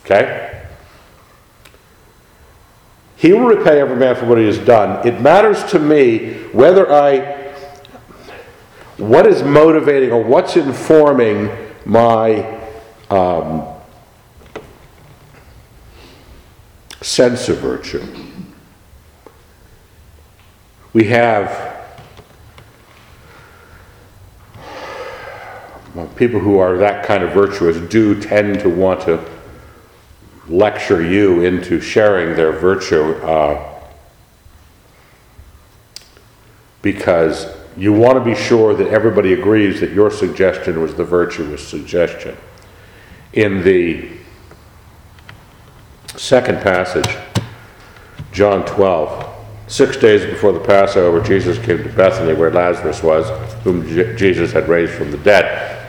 Okay? 0.00 0.64
He 3.16 3.32
will 3.32 3.46
repay 3.46 3.80
every 3.80 3.96
man 3.96 4.14
for 4.14 4.26
what 4.26 4.36
he 4.38 4.44
has 4.44 4.58
done. 4.58 5.06
It 5.06 5.20
matters 5.20 5.64
to 5.70 5.78
me 5.78 6.34
whether 6.52 6.92
I, 6.92 7.52
what 8.98 9.26
is 9.26 9.42
motivating 9.42 10.12
or 10.12 10.22
what's 10.22 10.56
informing 10.56 11.50
my 11.84 12.60
um, 13.08 13.66
sense 17.00 17.48
of 17.48 17.58
virtue. 17.58 18.04
We 20.92 21.04
have 21.04 21.75
people 26.16 26.40
who 26.40 26.58
are 26.58 26.76
that 26.78 27.06
kind 27.06 27.22
of 27.22 27.32
virtuous 27.32 27.78
do 27.90 28.20
tend 28.20 28.60
to 28.60 28.68
want 28.68 29.00
to 29.02 29.24
lecture 30.48 31.02
you 31.02 31.42
into 31.42 31.80
sharing 31.80 32.36
their 32.36 32.52
virtue 32.52 33.12
uh, 33.24 33.72
because 36.82 37.54
you 37.76 37.92
want 37.92 38.16
to 38.16 38.24
be 38.24 38.34
sure 38.34 38.74
that 38.74 38.88
everybody 38.88 39.32
agrees 39.32 39.80
that 39.80 39.92
your 39.92 40.10
suggestion 40.10 40.80
was 40.80 40.94
the 40.94 41.04
virtuous 41.04 41.66
suggestion. 41.66 42.36
In 43.32 43.62
the 43.62 44.10
second 46.16 46.60
passage, 46.62 47.16
John 48.32 48.64
12, 48.66 49.34
six 49.66 49.96
days 49.96 50.24
before 50.24 50.52
the 50.52 50.60
Passover, 50.60 51.20
Jesus 51.20 51.58
came 51.58 51.82
to 51.82 51.88
Bethany 51.90 52.34
where 52.34 52.50
Lazarus 52.50 53.02
was, 53.02 53.28
whom 53.62 53.86
J- 53.88 54.16
Jesus 54.16 54.52
had 54.52 54.68
raised 54.68 54.92
from 54.92 55.10
the 55.10 55.18
dead. 55.18 55.85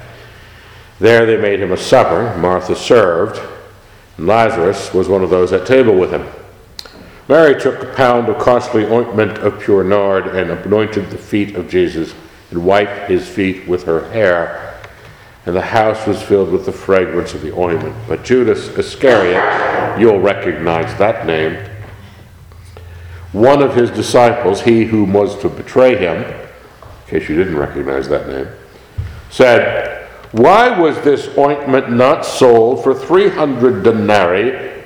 There 0.99 1.25
they 1.25 1.37
made 1.37 1.59
him 1.59 1.71
a 1.71 1.77
supper. 1.77 2.35
Martha 2.37 2.75
served 2.75 3.39
and 4.17 4.27
Lazarus 4.27 4.93
was 4.93 5.07
one 5.07 5.23
of 5.23 5.29
those 5.29 5.53
at 5.53 5.65
table 5.65 5.95
with 5.95 6.11
him. 6.11 6.27
Mary 7.27 7.59
took 7.59 7.83
a 7.83 7.93
pound 7.93 8.29
of 8.29 8.39
costly 8.39 8.85
ointment 8.85 9.37
of 9.39 9.59
pure 9.59 9.83
nard 9.83 10.27
and 10.27 10.49
anointed 10.49 11.09
the 11.09 11.17
feet 11.17 11.55
of 11.55 11.69
Jesus 11.69 12.13
and 12.49 12.65
wiped 12.65 13.09
his 13.09 13.27
feet 13.27 13.67
with 13.67 13.83
her 13.83 14.09
hair. 14.11 14.81
And 15.45 15.55
the 15.55 15.61
house 15.61 16.07
was 16.07 16.21
filled 16.21 16.51
with 16.51 16.65
the 16.65 16.71
fragrance 16.71 17.33
of 17.33 17.41
the 17.41 17.53
ointment. 17.55 17.95
But 18.07 18.23
Judas 18.23 18.69
Iscariot, 18.69 19.99
you'll 19.99 20.19
recognize 20.19 20.97
that 20.97 21.25
name, 21.25 21.69
one 23.33 23.61
of 23.61 23.75
his 23.75 23.91
disciples, 23.91 24.61
he 24.61 24.85
who 24.85 25.03
was 25.03 25.39
to 25.41 25.49
betray 25.49 25.97
him, 25.97 26.23
in 26.23 26.39
case 27.07 27.29
you 27.29 27.35
didn't 27.35 27.57
recognize 27.57 28.07
that 28.07 28.27
name, 28.27 28.47
said, 29.29 29.96
why 30.31 30.77
was 30.77 30.99
this 31.01 31.29
ointment 31.37 31.91
not 31.91 32.25
sold 32.25 32.83
for 32.83 32.93
300 32.93 33.83
denarii, 33.83 34.83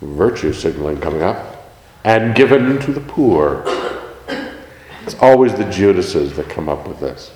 virtue 0.00 0.52
signaling 0.52 1.00
coming 1.00 1.22
up, 1.22 1.72
and 2.04 2.34
given 2.34 2.78
to 2.80 2.92
the 2.92 3.00
poor? 3.00 3.64
It's 5.04 5.16
always 5.20 5.54
the 5.54 5.64
Judases 5.64 6.36
that 6.36 6.48
come 6.48 6.68
up 6.68 6.86
with 6.86 7.00
this. 7.00 7.32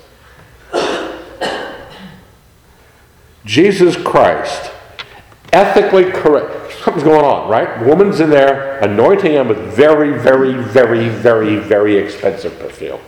Jesus 3.43 3.95
Christ, 3.97 4.71
ethically 5.51 6.11
correct. 6.11 6.73
Something's 6.83 7.03
going 7.03 7.25
on, 7.25 7.49
right? 7.49 7.85
Woman's 7.85 8.19
in 8.19 8.29
there 8.29 8.79
anointing 8.79 9.33
him 9.33 9.47
with 9.49 9.57
very, 9.73 10.17
very, 10.17 10.53
very, 10.63 11.09
very, 11.09 11.57
very 11.57 11.97
expensive 11.97 12.57
perfume. 12.59 12.99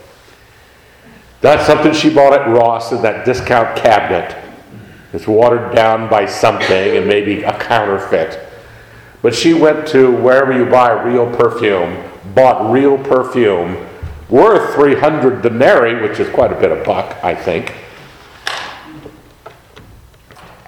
That's 1.42 1.66
something 1.66 1.94
she 1.94 2.14
bought 2.14 2.34
at 2.34 2.48
Ross 2.48 2.92
in 2.92 3.02
that 3.02 3.26
discount 3.26 3.78
cabinet. 3.78 4.36
It's 5.14 5.28
watered 5.28 5.74
down 5.74 6.10
by 6.10 6.26
something 6.26 6.98
and 6.98 7.08
maybe 7.08 7.44
a 7.44 7.58
counterfeit. 7.58 8.40
But 9.22 9.34
she 9.34 9.54
went 9.54 9.88
to 9.90 10.12
wherever 10.12 10.52
you 10.52 10.66
buy 10.66 10.92
real 11.04 11.34
perfume, 11.36 12.04
bought 12.36 12.72
real 12.72 12.98
perfume, 12.98 13.88
worth 14.30 14.76
300 14.76 15.42
denarii, 15.42 16.02
which 16.02 16.20
is 16.20 16.30
quite 16.30 16.52
a 16.52 16.60
bit 16.60 16.72
of 16.72 16.86
buck, 16.86 17.18
I 17.24 17.34
think, 17.34 17.74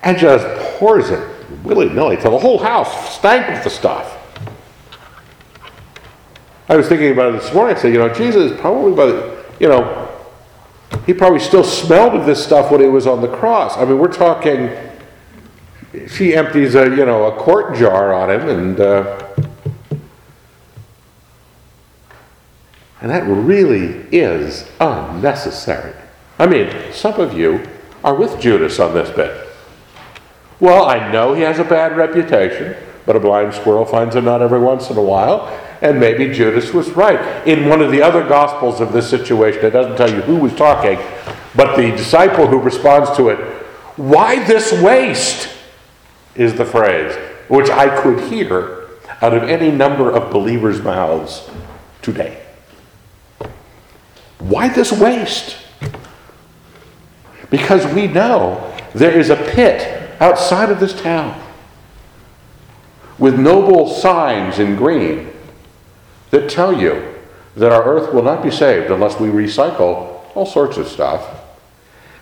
and 0.03 0.17
just 0.17 0.45
pours 0.79 1.09
it 1.09 1.27
willy 1.63 1.89
nilly 1.89 2.17
till 2.17 2.31
the 2.31 2.39
whole 2.39 2.57
house 2.57 3.15
stank 3.15 3.47
with 3.49 3.63
the 3.63 3.69
stuff. 3.69 4.17
I 6.67 6.77
was 6.77 6.87
thinking 6.87 7.11
about 7.11 7.35
it 7.35 7.41
this 7.41 7.53
morning. 7.53 7.75
I 7.75 7.79
said, 7.79 7.93
you 7.93 7.99
know, 7.99 8.11
Jesus 8.11 8.57
probably 8.59 8.93
by 8.93 9.05
the 9.05 9.41
you 9.61 9.67
know, 9.67 10.00
he 11.05 11.13
probably 11.13 11.39
still 11.39 11.63
smelled 11.63 12.13
of 12.13 12.25
this 12.25 12.43
stuff 12.43 12.71
when 12.71 12.81
he 12.81 12.87
was 12.87 13.07
on 13.07 13.21
the 13.21 13.27
cross. 13.27 13.77
I 13.77 13.85
mean, 13.85 13.97
we're 13.97 14.11
talking, 14.11 14.69
she 16.07 16.35
empties 16.35 16.75
a, 16.75 16.89
you 16.89 17.05
know, 17.05 17.25
a 17.25 17.37
quart 17.37 17.75
jar 17.75 18.13
on 18.13 18.29
him 18.29 18.49
and, 18.49 18.79
uh, 18.79 19.27
and 23.01 23.09
that 23.09 23.23
really 23.25 24.05
is 24.11 24.69
unnecessary. 24.79 25.93
I 26.37 26.45
mean, 26.45 26.69
some 26.91 27.19
of 27.19 27.37
you 27.37 27.67
are 28.03 28.15
with 28.15 28.39
Judas 28.39 28.79
on 28.79 28.93
this 28.93 29.09
bit. 29.15 29.47
Well, 30.59 30.85
I 30.85 31.11
know 31.11 31.33
he 31.33 31.41
has 31.41 31.57
a 31.57 31.63
bad 31.63 31.97
reputation, 31.97 32.75
but 33.05 33.15
a 33.15 33.19
blind 33.19 33.53
squirrel 33.53 33.85
finds 33.85 34.15
a 34.15 34.21
nut 34.21 34.41
every 34.43 34.59
once 34.59 34.91
in 34.91 34.97
a 34.97 35.01
while, 35.01 35.47
and 35.81 35.99
maybe 35.99 36.31
Judas 36.31 36.73
was 36.73 36.89
right. 36.91 37.47
In 37.47 37.67
one 37.67 37.81
of 37.81 37.91
the 37.91 38.01
other 38.01 38.27
gospels 38.27 38.81
of 38.81 38.93
this 38.93 39.09
situation, 39.09 39.65
it 39.65 39.71
doesn't 39.71 39.97
tell 39.97 40.13
you 40.13 40.21
who 40.21 40.35
was 40.35 40.53
talking, 40.55 40.99
but 41.55 41.75
the 41.75 41.91
disciple 41.91 42.47
who 42.47 42.59
responds 42.59 43.15
to 43.17 43.29
it, 43.29 43.37
why 43.97 44.43
this 44.45 44.71
waste? 44.81 45.49
is 46.35 46.55
the 46.55 46.65
phrase, 46.65 47.15
which 47.47 47.69
I 47.69 48.01
could 48.01 48.31
hear 48.31 48.87
out 49.21 49.33
of 49.33 49.43
any 49.43 49.71
number 49.71 50.11
of 50.11 50.31
believers' 50.31 50.81
mouths 50.81 51.49
today. 52.01 52.41
Why 54.39 54.69
this 54.69 54.91
waste? 54.91 55.57
Because 57.49 57.85
we 57.93 58.07
know 58.07 58.73
there 58.95 59.17
is 59.17 59.29
a 59.29 59.35
pit 59.35 60.09
outside 60.19 60.69
of 60.69 60.79
this 60.79 60.99
town 60.99 61.39
with 63.19 63.37
noble 63.37 63.87
signs 63.87 64.57
in 64.57 64.75
green 64.75 65.31
that 66.31 66.49
tell 66.49 66.73
you 66.73 67.13
that 67.55 67.71
our 67.71 67.83
earth 67.83 68.13
will 68.13 68.23
not 68.23 68.41
be 68.41 68.49
saved 68.49 68.89
unless 68.89 69.19
we 69.19 69.27
recycle 69.27 70.25
all 70.35 70.45
sorts 70.45 70.77
of 70.77 70.87
stuff 70.87 71.41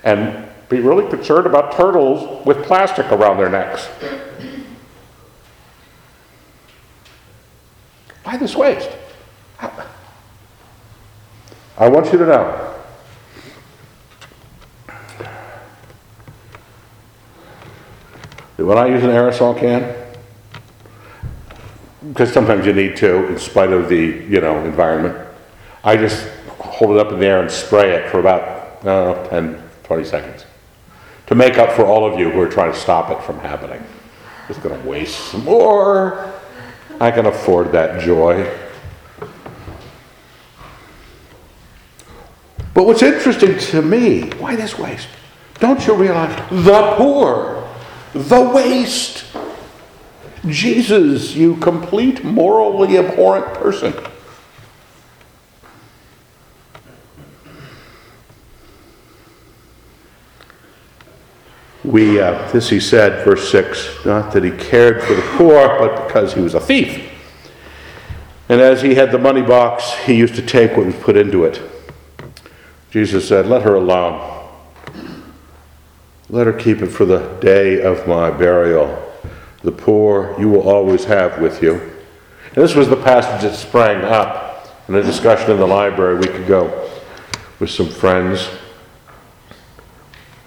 and 0.03 0.47
be 0.67 0.79
really 0.79 1.07
concerned 1.09 1.45
about 1.45 1.71
turtles 1.71 2.45
with 2.45 2.63
plastic 2.65 3.11
around 3.11 3.37
their 3.37 3.49
necks. 3.49 3.85
Why 8.23 8.37
this 8.37 8.55
waste? 8.55 8.89
I 11.77 11.87
want 11.87 12.11
you 12.11 12.17
to 12.19 12.25
know 12.25 12.75
that 18.57 18.65
when 18.65 18.77
I 18.77 18.87
use 18.87 19.01
an 19.01 19.11
aerosol 19.11 19.57
can, 19.57 19.95
because 22.07 22.31
sometimes 22.31 22.65
you 22.65 22.73
need 22.73 22.95
to, 22.97 23.27
in 23.27 23.37
spite 23.37 23.71
of 23.71 23.89
the 23.89 24.25
you 24.29 24.41
know 24.41 24.63
environment, 24.63 25.17
I 25.83 25.97
just 25.97 26.27
hold 26.59 26.95
it 26.95 27.05
up 27.05 27.11
in 27.11 27.19
the 27.19 27.25
air 27.25 27.41
and 27.41 27.51
spray 27.51 27.95
it 27.95 28.09
for 28.09 28.19
about 28.19 28.41
I 28.81 28.85
don't 28.85 29.23
know, 29.23 29.29
10, 29.29 29.69
20 29.83 30.03
seconds 30.05 30.45
to 31.29 31.35
make 31.35 31.59
up 31.59 31.71
for 31.73 31.85
all 31.85 32.11
of 32.11 32.19
you 32.19 32.31
who 32.31 32.41
are 32.41 32.49
trying 32.49 32.71
to 32.71 32.77
stop 32.77 33.11
it 33.11 33.23
from 33.23 33.37
happening. 33.37 33.83
Just 34.47 34.63
to 34.63 34.69
waste 34.83 35.15
some 35.29 35.45
more. 35.45 36.33
I 36.99 37.11
can 37.11 37.27
afford 37.27 37.71
that 37.73 38.01
joy. 38.01 38.49
But 42.73 42.85
what's 42.85 43.03
interesting 43.03 43.59
to 43.59 43.83
me, 43.83 44.31
why 44.39 44.55
this 44.55 44.79
waste? 44.79 45.07
Don't 45.59 45.85
you 45.85 45.93
realize 45.93 46.35
the 46.49 46.95
poor, 46.97 47.69
the 48.13 48.49
waste? 48.49 49.23
Jesus, 50.47 51.35
you 51.35 51.57
complete 51.57 52.23
morally 52.23 52.97
abhorrent 52.97 53.53
person. 53.55 53.93
We, 61.83 62.19
uh, 62.19 62.51
this 62.51 62.69
he 62.69 62.79
said, 62.79 63.25
verse 63.25 63.49
6, 63.51 64.05
not 64.05 64.31
that 64.33 64.43
he 64.43 64.51
cared 64.51 65.01
for 65.01 65.13
the 65.13 65.21
poor, 65.37 65.79
but 65.79 66.07
because 66.07 66.33
he 66.33 66.41
was 66.41 66.53
a 66.53 66.59
thief. 66.59 67.09
And 68.47 68.61
as 68.61 68.81
he 68.81 68.95
had 68.95 69.11
the 69.11 69.17
money 69.17 69.41
box, 69.41 69.93
he 70.05 70.13
used 70.13 70.35
to 70.35 70.41
take 70.41 70.75
what 70.75 70.85
was 70.85 70.95
put 70.95 71.15
into 71.15 71.45
it. 71.45 71.61
Jesus 72.91 73.27
said, 73.27 73.47
Let 73.47 73.61
her 73.61 73.75
alone. 73.75 74.47
Let 76.29 76.47
her 76.47 76.53
keep 76.53 76.81
it 76.81 76.87
for 76.87 77.05
the 77.05 77.19
day 77.41 77.81
of 77.81 78.07
my 78.07 78.29
burial. 78.29 79.08
The 79.63 79.71
poor 79.71 80.35
you 80.39 80.49
will 80.49 80.69
always 80.69 81.03
have 81.05 81.39
with 81.39 81.61
you. 81.61 81.73
And 81.73 82.55
this 82.55 82.75
was 82.75 82.87
the 82.89 82.95
passage 82.95 83.41
that 83.41 83.55
sprang 83.55 84.03
up 84.03 84.67
in 84.87 84.95
a 84.95 85.03
discussion 85.03 85.51
in 85.51 85.57
the 85.57 85.67
library 85.67 86.15
a 86.15 86.19
week 86.19 86.33
ago 86.33 86.89
with 87.59 87.69
some 87.69 87.89
friends. 87.89 88.49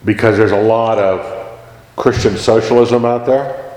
Because 0.04 0.36
there's 0.36 0.52
a 0.52 0.60
lot 0.60 0.98
of 0.98 1.60
Christian 1.96 2.36
socialism 2.36 3.04
out 3.04 3.26
there. 3.26 3.72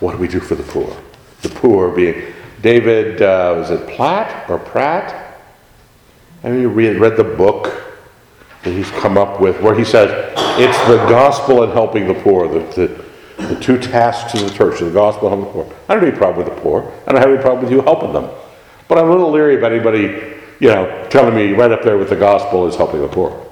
What 0.00 0.12
do 0.12 0.18
we 0.18 0.28
do 0.28 0.40
for 0.40 0.56
the 0.56 0.64
poor? 0.64 0.94
The 1.42 1.48
poor 1.48 1.90
being 1.90 2.34
David, 2.60 3.22
uh, 3.22 3.54
was 3.56 3.70
it 3.70 3.88
Platt 3.88 4.48
or 4.50 4.58
Pratt? 4.58 5.38
I 6.44 6.50
mean, 6.50 6.60
you 6.60 6.68
read, 6.68 6.98
read 6.98 7.16
the 7.16 7.24
book 7.24 7.82
that 8.62 8.70
he's 8.70 8.90
come 8.90 9.16
up 9.16 9.40
with 9.40 9.60
where 9.60 9.74
he 9.74 9.84
says 9.84 10.10
it's 10.58 10.78
the 10.86 10.96
gospel 11.08 11.62
and 11.62 11.72
helping 11.72 12.06
the 12.06 12.14
poor, 12.14 12.48
the, 12.48 12.60
the, 12.74 13.04
the 13.36 13.58
two 13.60 13.78
tasks 13.78 14.34
of 14.34 14.40
the 14.40 14.50
church, 14.50 14.80
the 14.80 14.90
gospel 14.90 15.32
and 15.32 15.42
the 15.42 15.46
poor. 15.46 15.64
I 15.88 15.94
don't 15.94 16.02
have 16.02 16.08
any 16.08 16.16
problem 16.16 16.46
with 16.46 16.54
the 16.54 16.60
poor. 16.60 16.82
I 17.06 17.12
don't 17.12 17.20
have 17.20 17.30
any 17.30 17.42
problem 17.42 17.64
with 17.64 17.72
you 17.72 17.80
helping 17.82 18.12
them. 18.12 18.30
But 18.88 18.98
I'm 18.98 19.08
a 19.08 19.10
little 19.10 19.30
leery 19.30 19.56
about 19.56 19.72
anybody, 19.72 20.38
you 20.60 20.68
know, 20.68 21.06
telling 21.08 21.34
me 21.34 21.52
right 21.52 21.70
up 21.70 21.82
there 21.82 21.98
with 21.98 22.10
the 22.10 22.16
gospel 22.16 22.66
is 22.66 22.76
helping 22.76 23.00
the 23.00 23.08
poor. 23.08 23.46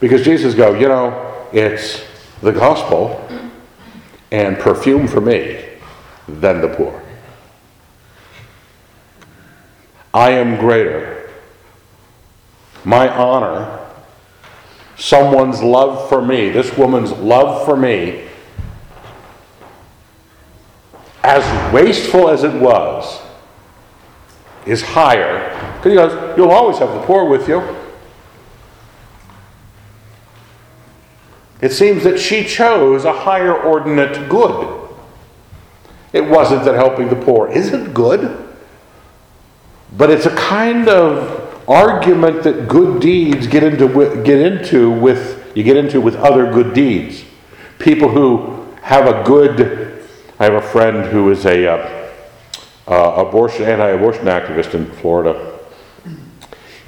Because 0.00 0.24
Jesus 0.24 0.54
go, 0.54 0.74
you 0.74 0.88
know, 0.88 1.46
it's 1.52 2.04
the 2.42 2.52
gospel 2.52 3.26
and 4.30 4.58
perfume 4.58 5.06
for 5.06 5.20
me 5.20 5.64
than 6.28 6.60
the 6.60 6.68
poor. 6.68 7.02
I 10.12 10.30
am 10.32 10.58
greater. 10.58 11.30
My 12.84 13.08
honor, 13.08 13.79
someone's 15.00 15.62
love 15.62 16.08
for 16.10 16.20
me, 16.20 16.50
this 16.50 16.76
woman's 16.76 17.10
love 17.12 17.64
for 17.64 17.74
me, 17.74 18.28
as 21.24 21.72
wasteful 21.72 22.28
as 22.28 22.44
it 22.44 22.52
was, 22.60 23.20
is 24.66 24.82
higher. 24.82 25.48
Because 25.76 25.90
he 25.90 25.96
goes, 25.96 26.36
You'll 26.36 26.50
always 26.50 26.78
have 26.78 26.92
the 26.92 27.00
poor 27.00 27.24
with 27.24 27.48
you. 27.48 27.76
It 31.62 31.72
seems 31.72 32.04
that 32.04 32.18
she 32.18 32.44
chose 32.44 33.04
a 33.04 33.12
higher 33.12 33.54
ordinate 33.54 34.28
good. 34.28 34.88
It 36.12 36.22
wasn't 36.22 36.64
that 36.64 36.74
helping 36.74 37.08
the 37.08 37.16
poor 37.16 37.48
isn't 37.50 37.94
good, 37.94 38.54
but 39.96 40.10
it's 40.10 40.26
a 40.26 40.34
kind 40.36 40.88
of 40.88 41.39
argument 41.70 42.42
that 42.42 42.66
good 42.66 43.00
deeds 43.00 43.46
get 43.46 43.62
into 43.62 43.88
get 44.24 44.40
into 44.40 44.90
with 44.90 45.52
you 45.54 45.62
get 45.62 45.76
into 45.76 46.00
with 46.00 46.16
other 46.16 46.52
good 46.52 46.74
deeds. 46.74 47.24
People 47.78 48.08
who 48.08 48.66
have 48.82 49.06
a 49.06 49.22
good. 49.24 50.04
I 50.38 50.44
have 50.44 50.54
a 50.54 50.62
friend 50.62 51.06
who 51.12 51.30
is 51.30 51.46
a 51.46 51.66
uh, 51.66 52.12
uh, 52.88 53.26
abortion 53.26 53.66
anti-abortion 53.66 54.24
activist 54.24 54.74
in 54.74 54.86
Florida. 54.86 55.58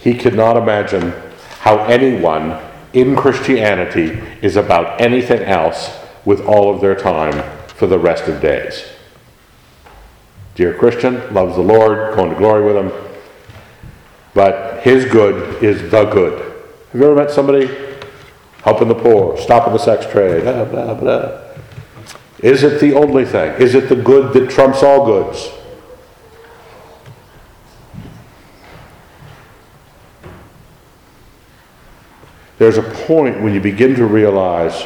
He 0.01 0.15
could 0.15 0.35
not 0.35 0.57
imagine 0.57 1.13
how 1.61 1.85
anyone 1.85 2.59
in 2.93 3.15
Christianity 3.15 4.21
is 4.43 4.57
about 4.57 5.01
anything 5.01 5.43
else 5.43 5.97
with 6.25 6.41
all 6.41 6.75
of 6.75 6.81
their 6.81 6.97
time 6.97 7.33
for 7.69 7.87
the 7.87 7.99
rest 7.99 8.27
of 8.27 8.41
days. 8.41 8.85
Dear 10.55 10.75
Christian, 10.75 11.33
loves 11.33 11.55
the 11.55 11.63
Lord, 11.63 12.17
going 12.17 12.31
to 12.31 12.37
glory 12.37 12.65
with 12.65 12.77
him, 12.77 13.12
but 14.35 14.83
his 14.83 15.05
good 15.05 15.63
is 15.63 15.91
the 15.91 16.05
good. 16.05 16.39
Have 16.93 17.01
you 17.01 17.07
ever 17.07 17.15
met 17.15 17.31
somebody 17.31 17.71
helping 18.63 18.89
the 18.89 18.95
poor, 18.95 19.37
stopping 19.39 19.73
the 19.73 19.79
sex 19.79 20.07
trade, 20.07 20.43
blah, 20.43 20.65
blah, 20.65 20.95
blah? 20.95 21.39
Is 22.41 22.63
it 22.63 22.81
the 22.81 22.95
only 22.95 23.25
thing? 23.25 23.61
Is 23.61 23.75
it 23.75 23.89
the 23.89 23.97
good 23.97 24.33
that 24.35 24.51
trumps 24.51 24.83
all 24.83 25.07
goods? 25.07 25.51
there's 32.63 32.79
a 32.79 32.83
point 33.07 33.41
when 33.43 33.53
you 33.53 33.61
begin 33.61 33.93
to 33.97 34.07
realize 34.07 34.85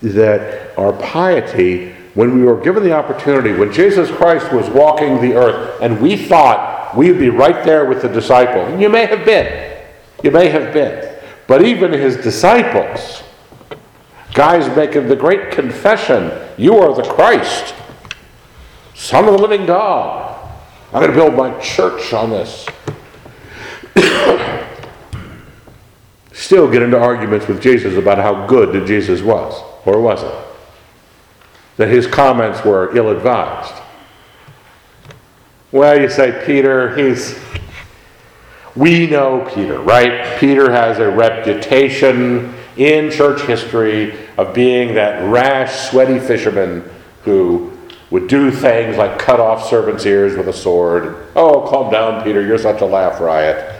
that 0.00 0.78
our 0.78 0.92
piety, 0.92 1.92
when 2.14 2.36
we 2.36 2.44
were 2.44 2.60
given 2.60 2.84
the 2.84 2.92
opportunity, 2.92 3.52
when 3.52 3.72
Jesus 3.72 4.08
Christ 4.12 4.52
was 4.52 4.68
walking 4.70 5.20
the 5.20 5.34
earth, 5.34 5.80
and 5.82 6.00
we 6.00 6.16
thought 6.16 6.73
we 6.96 7.10
would 7.10 7.18
be 7.18 7.30
right 7.30 7.64
there 7.64 7.84
with 7.84 8.02
the 8.02 8.08
disciple. 8.08 8.62
and 8.62 8.80
you 8.80 8.88
may 8.88 9.06
have 9.06 9.24
been, 9.24 9.82
you 10.22 10.30
may 10.30 10.48
have 10.48 10.72
been, 10.72 11.18
but 11.46 11.64
even 11.64 11.92
his 11.92 12.16
disciples, 12.16 13.22
guys 14.32 14.74
making 14.76 15.08
the 15.08 15.16
great 15.16 15.50
confession, 15.50 16.30
You 16.56 16.78
are 16.78 16.94
the 16.94 17.02
Christ, 17.02 17.74
Son 18.94 19.24
of 19.24 19.32
the 19.32 19.38
living 19.38 19.66
God. 19.66 20.30
I'm 20.92 21.00
going 21.00 21.10
to 21.10 21.16
build 21.16 21.34
my 21.34 21.58
church 21.60 22.12
on 22.12 22.30
this. 22.30 22.66
Still 26.32 26.70
get 26.70 26.82
into 26.82 26.98
arguments 26.98 27.48
with 27.48 27.60
Jesus 27.60 27.96
about 27.96 28.18
how 28.18 28.46
good 28.46 28.86
Jesus 28.86 29.20
was, 29.20 29.60
or 29.84 30.00
wasn't. 30.00 30.34
That 31.76 31.88
his 31.88 32.06
comments 32.06 32.64
were 32.64 32.96
ill 32.96 33.10
advised. 33.10 33.74
Well, 35.74 36.00
you 36.00 36.08
say, 36.08 36.40
Peter, 36.46 36.94
he's. 36.94 37.36
We 38.76 39.08
know 39.08 39.50
Peter, 39.52 39.80
right? 39.80 40.38
Peter 40.38 40.70
has 40.70 41.00
a 41.00 41.10
reputation 41.10 42.54
in 42.76 43.10
church 43.10 43.40
history 43.42 44.16
of 44.36 44.54
being 44.54 44.94
that 44.94 45.28
rash, 45.28 45.90
sweaty 45.90 46.20
fisherman 46.20 46.88
who 47.24 47.76
would 48.10 48.28
do 48.28 48.52
things 48.52 48.96
like 48.96 49.18
cut 49.18 49.40
off 49.40 49.68
servants' 49.68 50.06
ears 50.06 50.36
with 50.36 50.46
a 50.46 50.52
sword. 50.52 51.26
Oh, 51.34 51.66
calm 51.68 51.90
down, 51.90 52.22
Peter, 52.22 52.40
you're 52.46 52.56
such 52.56 52.80
a 52.80 52.86
laugh 52.86 53.20
riot. 53.20 53.74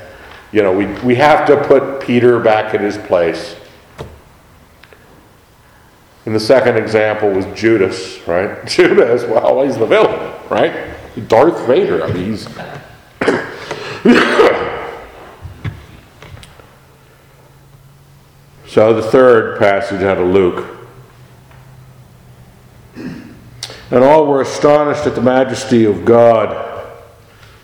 You 0.51 0.65
know, 0.65 0.73
we, 0.73 0.87
we 1.03 1.15
have 1.15 1.47
to 1.47 1.65
put 1.65 2.01
Peter 2.01 2.41
back 2.41 2.75
in 2.75 2.83
his 2.83 2.99
place. 2.99 3.55
And 6.27 6.35
the 6.35 6.41
second 6.41 6.77
example 6.77 7.31
was 7.31 7.47
Judas, 7.55 8.19
right? 8.27 8.67
Judas, 8.67 9.23
well, 9.23 9.63
he's 9.63 9.79
the 9.79 9.87
villain, 9.87 10.33
right? 10.51 10.94
Darth 11.21 11.67
Vader, 11.67 12.05
I 12.05 12.13
mean, 12.13 12.25
he's. 12.27 12.49
so 18.67 18.93
the 18.93 19.03
third 19.03 19.59
passage 19.59 20.03
out 20.03 20.19
of 20.19 20.29
Luke 20.29 20.75
And 23.95 24.03
all 24.03 24.27
were 24.27 24.41
astonished 24.41 25.07
at 25.07 25.15
the 25.15 25.23
majesty 25.23 25.85
of 25.85 26.05
God. 26.05 26.73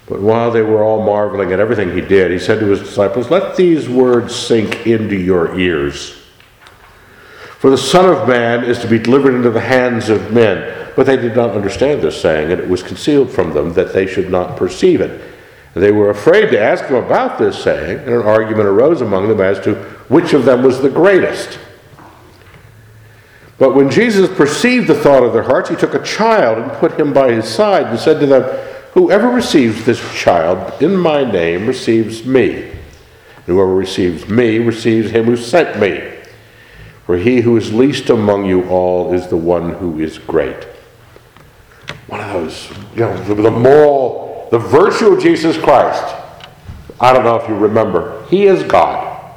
But 0.06 0.20
while 0.20 0.52
they 0.52 0.62
were 0.62 0.80
all 0.80 1.02
marveling 1.02 1.52
at 1.52 1.58
everything 1.58 1.92
he 1.92 2.00
did, 2.00 2.30
he 2.30 2.38
said 2.38 2.60
to 2.60 2.66
his 2.66 2.78
disciples, 2.78 3.30
Let 3.30 3.56
these 3.56 3.88
words 3.88 4.34
sink 4.34 4.86
into 4.86 5.16
your 5.16 5.58
ears. 5.58 6.22
For 7.58 7.68
the 7.68 7.76
Son 7.76 8.06
of 8.06 8.28
Man 8.28 8.62
is 8.64 8.78
to 8.78 8.88
be 8.88 8.98
delivered 8.98 9.34
into 9.34 9.50
the 9.50 9.60
hands 9.60 10.08
of 10.08 10.32
men. 10.32 10.79
But 10.96 11.07
they 11.07 11.16
did 11.16 11.37
not 11.37 11.50
understand 11.50 12.03
this 12.03 12.20
saying, 12.20 12.53
and 12.53 12.61
it 12.61 12.68
was 12.68 12.83
concealed 12.83 13.31
from 13.31 13.53
them 13.53 13.72
that 13.74 13.92
they 13.92 14.07
should 14.07 14.31
not 14.31 14.57
perceive 14.57 15.00
it. 15.00 15.20
They 15.74 15.92
were 15.92 16.11
afraid 16.11 16.50
to 16.50 16.61
ask 16.61 16.85
him 16.87 16.96
about 16.96 17.38
this 17.38 17.62
saying, 17.62 18.00
and 18.00 18.09
an 18.09 18.22
argument 18.22 18.66
arose 18.66 19.00
among 19.00 19.29
them 19.29 19.40
as 19.40 19.61
to 19.61 19.74
which 20.09 20.33
of 20.33 20.44
them 20.44 20.62
was 20.62 20.81
the 20.81 20.90
greatest. 20.90 21.59
But 23.59 23.74
when 23.74 23.90
Jesus 23.90 24.29
perceived 24.37 24.88
the 24.88 24.94
thought 24.94 25.22
of 25.22 25.33
their 25.33 25.42
hearts, 25.42 25.68
he 25.68 25.76
took 25.76 25.94
a 25.94 26.03
child 26.03 26.59
and 26.59 26.72
put 26.72 26.98
him 26.98 27.12
by 27.12 27.33
his 27.33 27.46
side 27.46 27.87
and 27.87 27.98
said 27.98 28.18
to 28.20 28.26
them, 28.26 28.42
Whoever 28.94 29.29
receives 29.29 29.85
this 29.85 30.00
child 30.14 30.83
in 30.83 30.96
my 30.96 31.31
name 31.31 31.66
receives 31.66 32.24
me. 32.24 32.72
Whoever 33.46 33.74
receives 33.74 34.29
me 34.29 34.59
receives 34.59 35.11
him 35.11 35.26
who 35.26 35.37
sent 35.37 35.79
me. 35.79 36.18
For 37.07 37.16
he 37.16 37.42
who 37.42 37.57
is 37.57 37.72
least 37.72 38.11
among 38.11 38.46
you 38.46 38.68
all 38.68 39.12
is 39.12 39.29
the 39.29 39.37
one 39.37 39.74
who 39.74 40.00
is 40.00 40.18
great. 40.18 40.66
One 42.11 42.20
of 42.20 42.33
those, 42.33 42.68
you 42.94 43.03
know, 43.03 43.23
the 43.23 43.51
moral, 43.53 44.49
the 44.51 44.59
virtue 44.59 45.12
of 45.12 45.23
Jesus 45.23 45.57
Christ. 45.57 46.16
I 47.01 47.12
don't 47.12 47.23
know 47.23 47.37
if 47.37 47.49
you 47.49 47.55
remember. 47.55 48.27
He 48.27 48.46
is 48.46 48.64
God, 48.64 49.33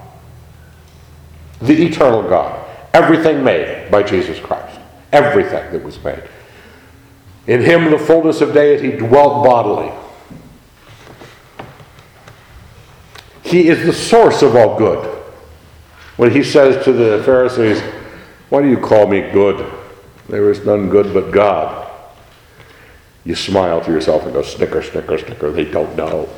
the 1.61 1.85
eternal 1.85 2.23
God. 2.23 2.59
Everything 2.95 3.43
made 3.43 3.91
by 3.91 4.01
Jesus 4.01 4.39
Christ. 4.39 4.79
Everything 5.11 5.71
that 5.71 5.83
was 5.83 6.03
made. 6.03 6.23
In 7.45 7.61
him, 7.61 7.91
the 7.91 7.99
fullness 7.99 8.41
of 8.41 8.53
deity 8.53 8.97
dwelt 8.97 9.45
bodily. 9.45 9.91
He 13.43 13.67
is 13.67 13.85
the 13.85 13.93
source 13.93 14.41
of 14.41 14.55
all 14.55 14.79
good. 14.79 15.05
When 16.17 16.31
he 16.31 16.43
says 16.43 16.83
to 16.85 16.91
the 16.91 17.21
Pharisees, 17.23 17.81
Why 18.49 18.63
do 18.63 18.69
you 18.69 18.77
call 18.77 19.05
me 19.05 19.21
good? 19.31 19.71
There 20.27 20.49
is 20.49 20.65
none 20.65 20.89
good 20.89 21.13
but 21.13 21.31
God. 21.31 21.92
You 23.25 23.35
smile 23.35 23.81
to 23.81 23.91
yourself 23.91 24.23
and 24.23 24.33
go, 24.33 24.41
Snicker, 24.41 24.81
snicker, 24.81 25.17
snicker. 25.17 25.51
They 25.51 25.65
don't 25.65 25.95
know. 25.95 26.29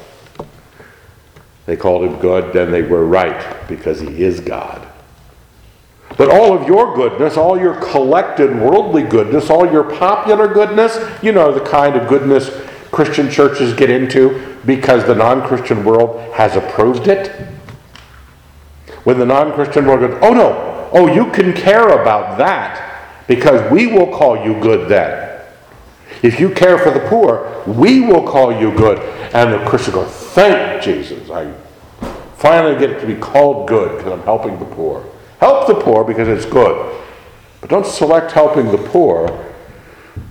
They 1.66 1.76
called 1.76 2.06
him 2.06 2.20
good, 2.20 2.54
then 2.54 2.72
they 2.72 2.84
were 2.84 3.06
right 3.06 3.68
because 3.68 4.00
he 4.00 4.24
is 4.24 4.40
God. 4.40 4.88
But 6.18 6.30
all 6.30 6.56
of 6.56 6.68
your 6.68 6.96
goodness, 6.96 7.38
all 7.38 7.60
your 7.60 7.76
collected 7.82 8.56
worldly 8.56 9.04
goodness, 9.04 9.50
all 9.50 9.70
your 9.70 9.84
popular 9.84 10.48
goodness, 10.48 10.98
you 11.24 11.32
know, 11.32 11.52
the 11.52 11.66
kind 11.66 11.96
of 11.96 12.08
goodness 12.08 12.50
Christian 12.92 13.30
churches 13.30 13.74
get 13.74 13.90
into 13.90 14.58
because 14.66 15.06
the 15.06 15.16
non 15.16 15.46
Christian 15.46 15.84
world 15.84 16.34
has 16.34 16.56
approved 16.56 17.08
it. 17.08 17.28
When 19.04 19.20
the 19.20 19.26
non 19.26 19.52
Christian 19.54 19.86
world 19.86 20.00
goes, 20.00 20.20
oh 20.22 20.34
no, 20.34 20.90
oh, 20.94 21.14
you 21.14 21.32
can 21.32 21.52
care 21.52 22.00
about 22.02 22.38
that 22.38 23.26
because 23.28 23.70
we 23.72 23.88
will 23.88 24.16
call 24.16 24.46
you 24.46 24.60
good 24.62 24.88
then. 24.88 25.35
If 26.26 26.40
you 26.40 26.50
care 26.50 26.80
for 26.80 26.90
the 26.90 27.02
poor, 27.02 27.64
we 27.68 28.02
will 28.02 28.28
call 28.28 28.52
you 28.60 28.76
good. 28.76 28.98
And 29.36 29.54
the 29.54 29.64
Christian 29.70 29.94
goes, 29.94 30.10
thank 30.10 30.82
Jesus. 30.82 31.30
I 31.30 31.54
finally 32.38 32.80
get 32.80 33.00
to 33.00 33.06
be 33.06 33.14
called 33.14 33.68
good 33.68 33.96
because 33.96 34.12
I'm 34.12 34.24
helping 34.24 34.58
the 34.58 34.66
poor. 34.66 35.08
Help 35.40 35.68
the 35.68 35.76
poor 35.76 36.04
because 36.04 36.28
it's 36.28 36.52
good. 36.52 37.00
But 37.62 37.70
don't 37.70 37.86
select 37.86 38.32
helping 38.32 38.72
the 38.72 38.80
poor 38.80 39.54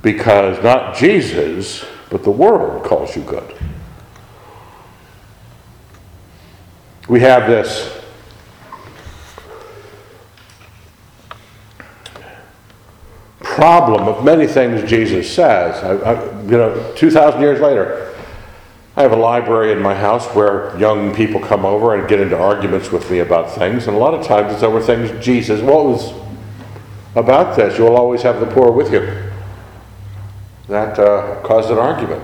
because 0.03 0.61
not 0.65 0.97
Jesus, 0.97 1.85
but 2.11 2.25
the 2.25 2.31
world 2.31 2.85
calls 2.85 3.15
you 3.15 3.23
good. 3.23 3.57
We 7.09 7.21
have 7.21 7.49
this 7.49 7.94
problem 13.55 14.09
of 14.09 14.25
many 14.25 14.47
things 14.47 14.89
Jesus 14.89 15.33
says. 15.33 15.83
I, 15.83 16.13
I, 16.13 16.43
you 16.43 16.59
know, 16.59 16.93
2,000 16.97 17.41
years 17.41 17.61
later, 17.61 18.15
I 18.97 19.03
have 19.03 19.13
a 19.13 19.17
library 19.17 19.73
in 19.73 19.81
my 19.81 19.95
house 19.95 20.27
where 20.35 20.77
young 20.79 21.15
people 21.15 21.41
come 21.41 21.65
over 21.65 21.95
and 21.95 22.09
get 22.09 22.21
into 22.21 22.39
arguments 22.39 22.93
with 22.93 23.11
me 23.11 23.19
about 23.19 23.51
things, 23.51 23.87
and 23.87 23.97
a 23.97 23.99
lot 23.99 24.15
of 24.15 24.25
times 24.25 24.53
it's 24.53 24.63
over 24.63 24.81
things 24.81 25.25
Jesus, 25.25 25.61
what 25.61 25.85
was 25.85 26.13
about 27.15 27.57
this? 27.57 27.79
You'll 27.79 27.97
always 27.97 28.23
have 28.23 28.41
the 28.41 28.47
poor 28.47 28.71
with 28.71 28.93
you. 28.93 29.31
That 30.69 30.99
uh, 30.99 31.41
caused 31.43 31.71
an 31.71 31.79
argument. 31.79 32.23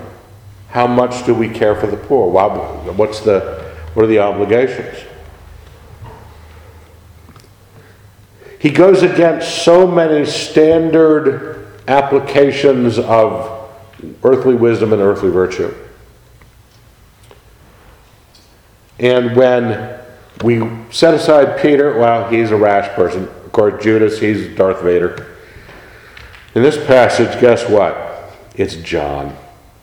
How 0.69 0.87
much 0.87 1.25
do 1.25 1.33
we 1.33 1.49
care 1.49 1.75
for 1.75 1.87
the 1.87 1.97
poor? 1.97 2.29
What's 2.29 3.19
the, 3.19 3.73
what 3.93 4.03
are 4.03 4.07
the 4.07 4.19
obligations? 4.19 4.97
He 8.61 8.69
goes 8.69 9.01
against 9.01 9.65
so 9.65 9.87
many 9.87 10.23
standard 10.23 11.65
applications 11.87 12.99
of 12.99 13.71
earthly 14.23 14.53
wisdom 14.53 14.93
and 14.93 15.01
earthly 15.01 15.31
virtue. 15.31 15.73
And 18.99 19.35
when 19.35 19.99
we 20.43 20.61
set 20.91 21.15
aside 21.15 21.59
Peter, 21.59 21.97
well, 21.97 22.29
he's 22.29 22.51
a 22.51 22.55
rash 22.55 22.87
person. 22.89 23.23
Of 23.23 23.51
course, 23.51 23.83
Judas, 23.83 24.19
he's 24.19 24.55
Darth 24.55 24.83
Vader. 24.83 25.35
In 26.53 26.61
this 26.61 26.77
passage, 26.85 27.41
guess 27.41 27.67
what? 27.67 28.31
It's 28.53 28.75
John, 28.75 29.35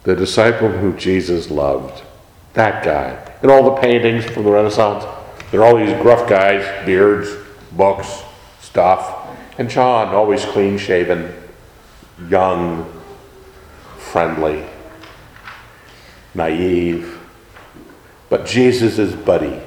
the 0.04 0.14
disciple 0.14 0.68
who 0.68 0.92
Jesus 0.92 1.50
loved. 1.50 2.04
That 2.52 2.84
guy. 2.84 3.34
And 3.42 3.50
all 3.50 3.74
the 3.74 3.80
paintings 3.80 4.24
from 4.24 4.44
the 4.44 4.52
Renaissance, 4.52 5.04
they're 5.50 5.64
all 5.64 5.76
these 5.76 6.00
gruff 6.00 6.28
guys, 6.28 6.86
beards, 6.86 7.28
books, 7.72 8.22
stuff. 8.78 9.26
And 9.58 9.68
John, 9.68 10.14
always 10.14 10.44
clean 10.44 10.78
shaven, 10.78 11.34
young, 12.28 12.88
friendly, 13.96 14.64
naive 16.32 17.18
but 18.30 18.46
Jesus' 18.46 19.14
buddy. 19.14 19.58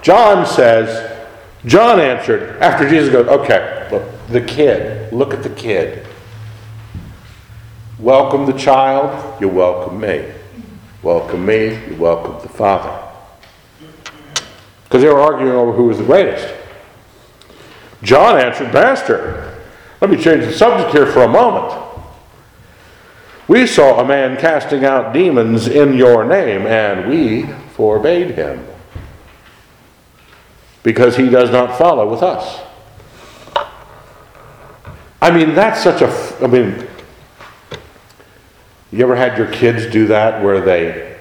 John 0.00 0.46
says, 0.46 1.26
John 1.64 1.98
answered, 1.98 2.62
after 2.62 2.88
Jesus 2.88 3.10
goes, 3.10 3.26
okay, 3.26 3.88
look, 3.90 4.04
the 4.28 4.42
kid, 4.42 5.12
look 5.12 5.34
at 5.34 5.42
the 5.42 5.50
kid. 5.50 6.06
Welcome 7.98 8.46
the 8.46 8.52
child, 8.52 9.40
you 9.40 9.48
welcome 9.48 9.98
me. 9.98 10.30
Welcome 11.02 11.44
me, 11.44 11.74
you 11.88 11.96
welcome 11.98 12.40
the 12.42 12.48
Father. 12.48 13.02
Because 14.84 15.02
they 15.02 15.08
were 15.08 15.18
arguing 15.18 15.56
over 15.56 15.72
who 15.72 15.86
was 15.86 15.98
the 15.98 16.04
greatest. 16.04 16.65
John 18.06 18.38
answered, 18.38 18.72
Master, 18.72 19.52
let 20.00 20.10
me 20.10 20.16
change 20.16 20.44
the 20.44 20.52
subject 20.52 20.92
here 20.92 21.06
for 21.06 21.24
a 21.24 21.28
moment. 21.28 21.82
We 23.48 23.66
saw 23.66 23.98
a 23.98 24.06
man 24.06 24.36
casting 24.36 24.84
out 24.84 25.12
demons 25.12 25.66
in 25.66 25.94
your 25.94 26.24
name, 26.24 26.66
and 26.66 27.10
we 27.10 27.46
forbade 27.74 28.36
him 28.36 28.64
because 30.84 31.16
he 31.16 31.28
does 31.28 31.50
not 31.50 31.76
follow 31.76 32.08
with 32.08 32.22
us. 32.22 32.60
I 35.20 35.32
mean, 35.32 35.56
that's 35.56 35.82
such 35.82 36.00
a. 36.00 36.44
I 36.44 36.46
mean, 36.46 36.86
You 38.92 39.02
ever 39.02 39.16
had 39.16 39.36
your 39.36 39.48
kids 39.48 39.86
do 39.92 40.06
that 40.06 40.44
where 40.44 40.60
they 40.60 41.16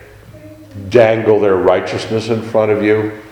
dangle 0.90 1.40
their 1.40 1.56
righteousness 1.56 2.30
in 2.30 2.44
front 2.44 2.72
of 2.72 2.84
you, 2.84 3.24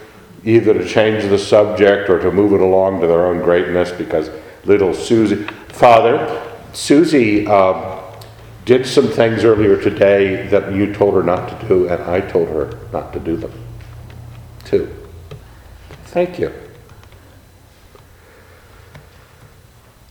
either 0.46 0.74
to 0.74 0.86
change 0.86 1.24
the 1.30 1.38
subject 1.38 2.10
or 2.10 2.20
to 2.20 2.32
move 2.32 2.54
it 2.54 2.62
along 2.62 3.02
to 3.02 3.08
their 3.08 3.26
own 3.26 3.40
greatness 3.40 3.92
because 3.92 4.30
little 4.66 4.94
Susie, 4.94 5.44
Father, 5.70 6.52
Susie 6.74 7.48
uh, 7.48 8.02
did 8.66 8.86
some 8.86 9.08
things 9.08 9.44
earlier 9.44 9.82
today 9.82 10.48
that 10.48 10.74
you 10.74 10.94
told 10.94 11.14
her 11.16 11.24
not 11.24 11.50
to 11.50 11.68
do, 11.68 11.88
and 11.88 12.02
I 12.04 12.22
told 12.22 12.50
her 12.50 12.78
not 12.92 13.14
to 13.14 13.20
do 13.20 13.36
them 13.36 13.52
too. 14.64 14.94
Thank 16.06 16.40
you. 16.40 16.52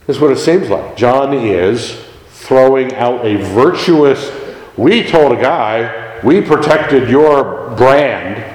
This 0.07 0.17
is 0.17 0.21
what 0.21 0.33
it 0.33 0.39
seems 0.39 0.69
like. 0.69 0.97
John 0.97 1.33
is 1.33 2.05
throwing 2.29 2.93
out 2.95 3.25
a 3.25 3.37
virtuous, 3.37 4.31
we 4.77 5.05
told 5.05 5.33
a 5.33 5.41
guy, 5.41 6.21
we 6.25 6.41
protected 6.41 7.09
your 7.09 7.71
brand. 7.77 8.52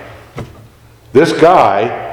This 1.14 1.34
guy 1.34 2.06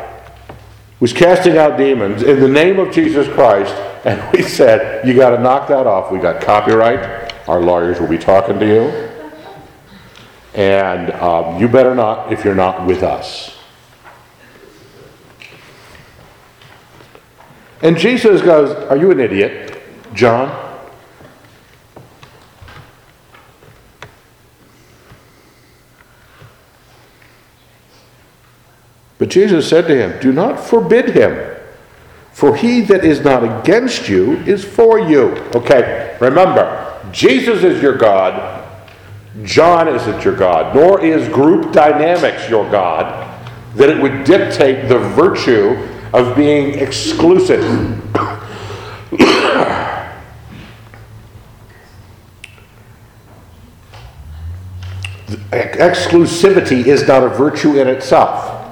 was 1.00 1.12
casting 1.12 1.58
out 1.58 1.76
demons 1.76 2.22
in 2.22 2.40
the 2.40 2.48
name 2.48 2.78
of 2.78 2.92
Jesus 2.92 3.28
Christ, 3.28 3.74
and 4.04 4.32
we 4.32 4.42
said, 4.42 5.06
You 5.06 5.14
got 5.14 5.30
to 5.36 5.42
knock 5.42 5.68
that 5.68 5.86
off. 5.86 6.10
We 6.10 6.18
got 6.18 6.40
copyright. 6.40 7.32
Our 7.48 7.60
lawyers 7.60 8.00
will 8.00 8.08
be 8.08 8.18
talking 8.18 8.58
to 8.58 8.66
you. 8.66 9.10
And 10.54 11.12
um, 11.12 11.60
you 11.60 11.68
better 11.68 11.94
not 11.94 12.32
if 12.32 12.44
you're 12.44 12.54
not 12.54 12.86
with 12.86 13.02
us. 13.02 13.56
And 17.82 17.98
Jesus 17.98 18.40
goes, 18.40 18.70
Are 18.88 18.96
you 18.96 19.10
an 19.10 19.20
idiot, 19.20 19.82
John? 20.14 20.63
But 29.24 29.30
Jesus 29.30 29.66
said 29.66 29.86
to 29.86 29.96
him, 29.96 30.20
Do 30.20 30.34
not 30.34 30.60
forbid 30.60 31.16
him, 31.16 31.56
for 32.34 32.54
he 32.54 32.82
that 32.82 33.06
is 33.06 33.22
not 33.22 33.62
against 33.62 34.06
you 34.06 34.32
is 34.40 34.62
for 34.62 34.98
you. 34.98 35.28
Okay, 35.54 36.14
remember, 36.20 37.00
Jesus 37.10 37.64
is 37.64 37.80
your 37.80 37.96
God. 37.96 38.62
John 39.42 39.88
isn't 39.88 40.22
your 40.26 40.36
God, 40.36 40.74
nor 40.76 41.02
is 41.02 41.26
group 41.30 41.72
dynamics 41.72 42.50
your 42.50 42.70
God, 42.70 43.34
that 43.76 43.88
it 43.88 43.98
would 44.02 44.24
dictate 44.24 44.90
the 44.90 44.98
virtue 44.98 45.70
of 46.12 46.36
being 46.36 46.78
exclusive. 46.78 47.62
Exclusivity 55.50 56.84
is 56.84 57.08
not 57.08 57.22
a 57.22 57.30
virtue 57.30 57.80
in 57.80 57.88
itself. 57.88 58.63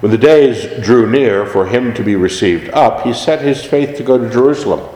When 0.00 0.12
the 0.12 0.18
days 0.18 0.84
drew 0.84 1.10
near 1.10 1.46
for 1.46 1.66
him 1.66 1.94
to 1.94 2.04
be 2.04 2.16
received 2.16 2.68
up, 2.70 3.02
he 3.02 3.12
set 3.12 3.40
his 3.40 3.64
faith 3.64 3.96
to 3.96 4.02
go 4.02 4.18
to 4.18 4.30
Jerusalem. 4.30 4.88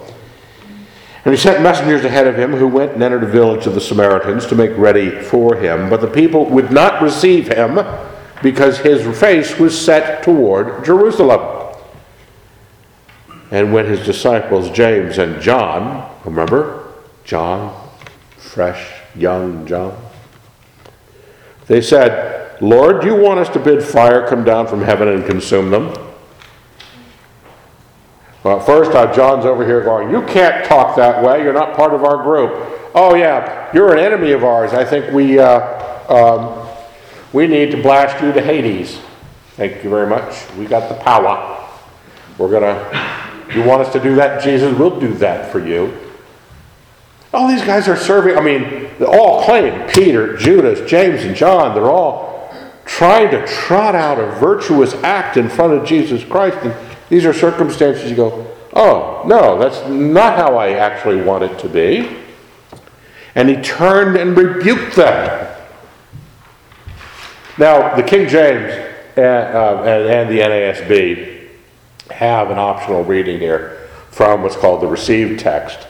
And 1.25 1.35
he 1.35 1.41
sent 1.41 1.63
messengers 1.63 2.05
ahead 2.05 2.27
of 2.27 2.39
him 2.39 2.53
who 2.53 2.67
went 2.67 2.93
and 2.93 3.03
entered 3.03 3.23
a 3.23 3.27
village 3.27 3.67
of 3.67 3.75
the 3.75 3.81
Samaritans 3.81 4.47
to 4.47 4.55
make 4.55 4.77
ready 4.77 5.11
for 5.11 5.57
him. 5.57 5.91
But 5.91 6.01
the 6.01 6.07
people 6.07 6.47
would 6.47 6.71
not 6.71 7.03
receive 7.03 7.49
him 7.49 7.79
because 8.43 8.79
his 8.79 9.19
face 9.19 9.59
was 9.59 9.79
set 9.79 10.23
toward 10.23 10.85
Jerusalem. 10.85 11.75
And 13.51 13.73
when 13.73 13.87
his 13.87 14.05
disciples, 14.07 14.71
James 14.71 15.19
and 15.19 15.43
John, 15.43 16.11
remember? 16.25 16.93
John, 17.25 17.89
fresh, 18.39 18.91
young 19.15 19.67
John, 19.67 19.97
they 21.67 21.81
said, 21.81 22.40
Lord, 22.61 23.01
do 23.01 23.07
you 23.07 23.17
want 23.17 23.41
us 23.41 23.49
to 23.51 23.59
bid 23.59 23.83
fire 23.83 24.27
come 24.29 24.45
down 24.45 24.67
from 24.67 24.83
heaven 24.83 25.09
and 25.09 25.25
consume 25.25 25.71
them? 25.71 25.95
Well, 28.43 28.61
first, 28.61 28.93
uh, 28.93 29.13
John's 29.13 29.45
over 29.45 29.65
here 29.67 29.83
going, 29.83 30.11
You 30.11 30.23
can't 30.23 30.65
talk 30.65 30.97
that 30.97 31.23
way. 31.23 31.43
You're 31.43 31.53
not 31.53 31.77
part 31.77 31.95
of 31.95 32.05
our 32.05 32.23
group. 32.23 32.53
Oh, 32.95 33.15
yeah, 33.15 33.71
you're 33.73 33.93
an 33.93 33.99
enemy 33.99 34.33
of 34.33 34.45
ours. 34.45 34.73
I 34.73 34.85
think 34.85 35.13
we. 35.13 35.39
Uh, 35.39 35.79
um, 36.11 36.61
we 37.33 37.47
need 37.47 37.71
to 37.71 37.81
blast 37.81 38.23
you 38.23 38.33
to 38.33 38.43
Hades. 38.43 38.99
Thank 39.53 39.85
you 39.85 39.91
very 39.91 40.09
much. 40.09 40.51
We 40.57 40.67
got 40.67 40.89
the 40.89 40.97
power. 40.97 41.65
We're 42.39 42.51
going 42.51 42.63
to, 42.63 43.55
you 43.55 43.63
want 43.63 43.83
us 43.83 43.93
to 43.93 44.01
do 44.01 44.17
that, 44.17 44.43
Jesus? 44.43 44.77
We'll 44.77 44.99
do 44.99 45.15
that 45.15 45.53
for 45.53 45.65
you. 45.65 45.97
All 47.33 47.47
these 47.47 47.63
guys 47.63 47.87
are 47.87 47.97
serving, 47.97 48.37
I 48.37 48.41
mean, 48.41 48.91
they 48.99 49.05
all 49.05 49.45
claim 49.45 49.89
Peter, 49.91 50.37
Judas, 50.37 50.91
James, 50.91 51.23
and 51.23 51.37
John, 51.37 51.75
they're 51.75 51.91
all 51.91 52.40
trying 52.91 53.31
to 53.31 53.47
trot 53.47 53.95
out 53.95 54.19
a 54.19 54.27
virtuous 54.41 54.95
act 55.05 55.37
in 55.37 55.49
front 55.49 55.73
of 55.73 55.87
Jesus 55.87 56.25
Christ. 56.25 56.59
And 56.63 56.75
these 57.09 57.25
are 57.25 57.33
circumstances 57.33 58.11
you 58.11 58.17
go, 58.17 58.57
oh, 58.75 59.23
no, 59.27 59.59
that's 59.59 59.89
not 59.89 60.37
how 60.37 60.57
I 60.57 60.73
actually 60.73 61.23
want 61.23 61.45
it 61.45 61.57
to 61.61 61.69
be. 61.69 62.17
And 63.37 63.49
he 63.49 63.57
turned 63.63 64.17
and 64.17 64.37
rebuked 64.37 64.97
them. 64.97 65.57
Now, 67.59 67.95
the 67.95 68.03
King 68.03 68.29
James 68.29 68.73
and, 69.17 69.57
uh, 69.57 69.83
and, 69.87 70.11
and, 70.11 70.29
the 70.29 70.41
NASB 70.41 71.49
have 72.11 72.51
an 72.51 72.59
optional 72.59 73.05
reading 73.05 73.39
here 73.39 73.89
from 74.11 74.43
what's 74.43 74.57
called 74.57 74.83
the 74.83 74.89
received 74.89 75.39
text. 75.39 75.87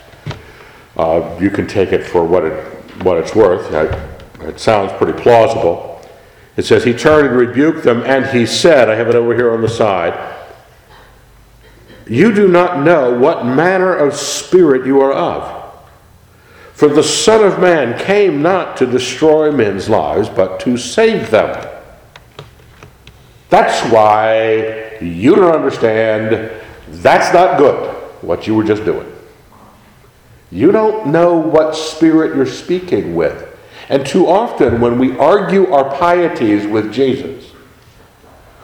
Uh, 0.98 1.38
you 1.40 1.48
can 1.50 1.66
take 1.66 1.92
it 1.92 2.04
for 2.04 2.24
what, 2.24 2.44
it, 2.44 2.62
what 3.04 3.16
it's 3.16 3.34
worth. 3.34 3.72
It 4.42 4.60
sounds 4.60 4.92
pretty 4.92 5.18
plausible. 5.18 5.99
It 6.56 6.64
says, 6.64 6.84
He 6.84 6.92
turned 6.92 7.28
and 7.28 7.36
rebuked 7.36 7.84
them, 7.84 8.02
and 8.02 8.26
he 8.26 8.46
said, 8.46 8.88
I 8.88 8.96
have 8.96 9.08
it 9.08 9.14
over 9.14 9.34
here 9.34 9.52
on 9.52 9.60
the 9.60 9.68
side, 9.68 10.36
You 12.06 12.34
do 12.34 12.48
not 12.48 12.84
know 12.84 13.18
what 13.18 13.46
manner 13.46 13.94
of 13.94 14.14
spirit 14.14 14.86
you 14.86 15.00
are 15.00 15.12
of. 15.12 15.60
For 16.72 16.88
the 16.88 17.02
Son 17.02 17.44
of 17.44 17.60
Man 17.60 17.98
came 17.98 18.40
not 18.40 18.76
to 18.78 18.86
destroy 18.86 19.52
men's 19.52 19.88
lives, 19.88 20.30
but 20.30 20.60
to 20.60 20.78
save 20.78 21.30
them. 21.30 21.68
That's 23.50 23.92
why 23.92 24.96
you 25.00 25.34
don't 25.34 25.54
understand. 25.54 26.50
That's 26.88 27.34
not 27.34 27.58
good, 27.58 27.94
what 28.22 28.46
you 28.46 28.54
were 28.54 28.64
just 28.64 28.84
doing. 28.84 29.12
You 30.50 30.72
don't 30.72 31.08
know 31.08 31.36
what 31.36 31.76
spirit 31.76 32.34
you're 32.34 32.46
speaking 32.46 33.14
with. 33.14 33.49
And 33.90 34.06
too 34.06 34.28
often, 34.28 34.80
when 34.80 35.00
we 35.00 35.18
argue 35.18 35.72
our 35.72 35.98
pieties 35.98 36.64
with 36.64 36.92
Jesus, 36.92 37.52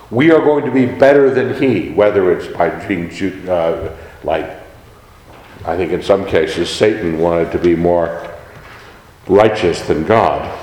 we 0.08 0.30
are 0.30 0.40
going 0.40 0.64
to 0.64 0.70
be 0.70 0.86
better 0.86 1.30
than 1.30 1.60
he, 1.60 1.90
whether 1.90 2.32
it's 2.32 2.46
by 2.46 2.70
being 2.86 3.10
uh, 3.48 3.94
like 4.22 4.62
I 5.64 5.76
think 5.76 5.90
in 5.90 6.00
some 6.00 6.24
cases 6.24 6.70
Satan 6.70 7.18
wanted 7.18 7.50
to 7.50 7.58
be 7.58 7.74
more 7.74 8.36
righteous 9.26 9.80
than 9.82 10.06
God. 10.06 10.56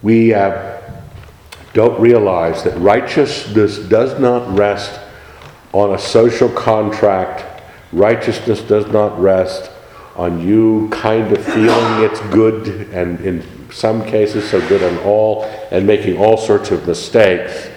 We 0.00 0.32
uh, 0.32 0.80
don't 1.74 2.00
realize 2.00 2.64
that 2.64 2.78
righteousness 2.78 3.78
does 3.78 4.18
not 4.18 4.56
rest 4.56 4.98
on 5.74 5.94
a 5.94 5.98
social 5.98 6.48
contract. 6.48 7.51
Righteousness 7.92 8.62
does 8.62 8.86
not 8.86 9.20
rest 9.20 9.70
on 10.16 10.40
you 10.40 10.88
kind 10.90 11.32
of 11.32 11.44
feeling 11.44 12.04
it's 12.04 12.20
good 12.32 12.68
and 12.92 13.20
in 13.20 13.44
some 13.70 14.04
cases 14.04 14.48
so 14.50 14.66
good 14.68 14.82
on 14.82 14.98
all 15.04 15.44
and 15.70 15.86
making 15.86 16.18
all 16.18 16.36
sorts 16.36 16.70
of 16.70 16.86
mistakes 16.86 17.68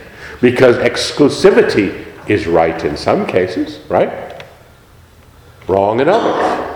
because 0.41 0.75
exclusivity 0.77 2.05
is 2.27 2.47
right 2.47 2.83
in 2.83 2.97
some 2.97 3.25
cases, 3.25 3.79
right? 3.89 4.43
Wrong 5.67 5.99
in 5.99 6.09
others. 6.09 6.71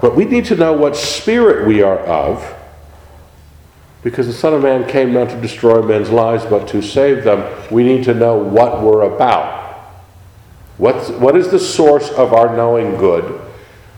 But 0.00 0.16
we 0.16 0.24
need 0.24 0.46
to 0.46 0.56
know 0.56 0.72
what 0.72 0.96
spirit 0.96 1.66
we 1.66 1.82
are 1.82 1.98
of 1.98 2.61
because 4.02 4.26
the 4.26 4.32
Son 4.32 4.52
of 4.52 4.62
Man 4.62 4.88
came 4.88 5.12
not 5.12 5.30
to 5.30 5.40
destroy 5.40 5.82
men's 5.82 6.10
lives 6.10 6.44
but 6.46 6.66
to 6.68 6.82
save 6.82 7.24
them. 7.24 7.48
We 7.70 7.84
need 7.84 8.04
to 8.04 8.14
know 8.14 8.36
what 8.36 8.82
we're 8.82 9.02
about. 9.02 9.62
What's, 10.78 11.10
what 11.10 11.36
is 11.36 11.50
the 11.50 11.58
source 11.58 12.10
of 12.10 12.32
our 12.32 12.56
knowing 12.56 12.96
good? 12.96 13.40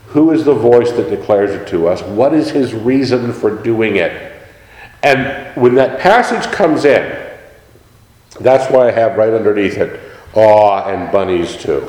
Who 0.08 0.30
is 0.30 0.44
the 0.44 0.54
voice 0.54 0.92
that 0.92 1.10
declares 1.10 1.50
it 1.50 1.66
to 1.68 1.88
us? 1.88 2.02
What 2.02 2.34
is 2.34 2.50
his 2.50 2.74
reason 2.74 3.32
for 3.32 3.50
doing 3.50 3.96
it? 3.96 4.32
And 5.02 5.56
when 5.56 5.74
that 5.76 6.00
passage 6.00 6.50
comes 6.52 6.84
in, 6.84 7.30
that's 8.40 8.70
why 8.72 8.88
I 8.88 8.90
have 8.90 9.16
right 9.16 9.32
underneath 9.32 9.76
it 9.76 10.00
awe 10.34 10.88
and 10.88 11.10
bunnies 11.12 11.56
too. 11.56 11.88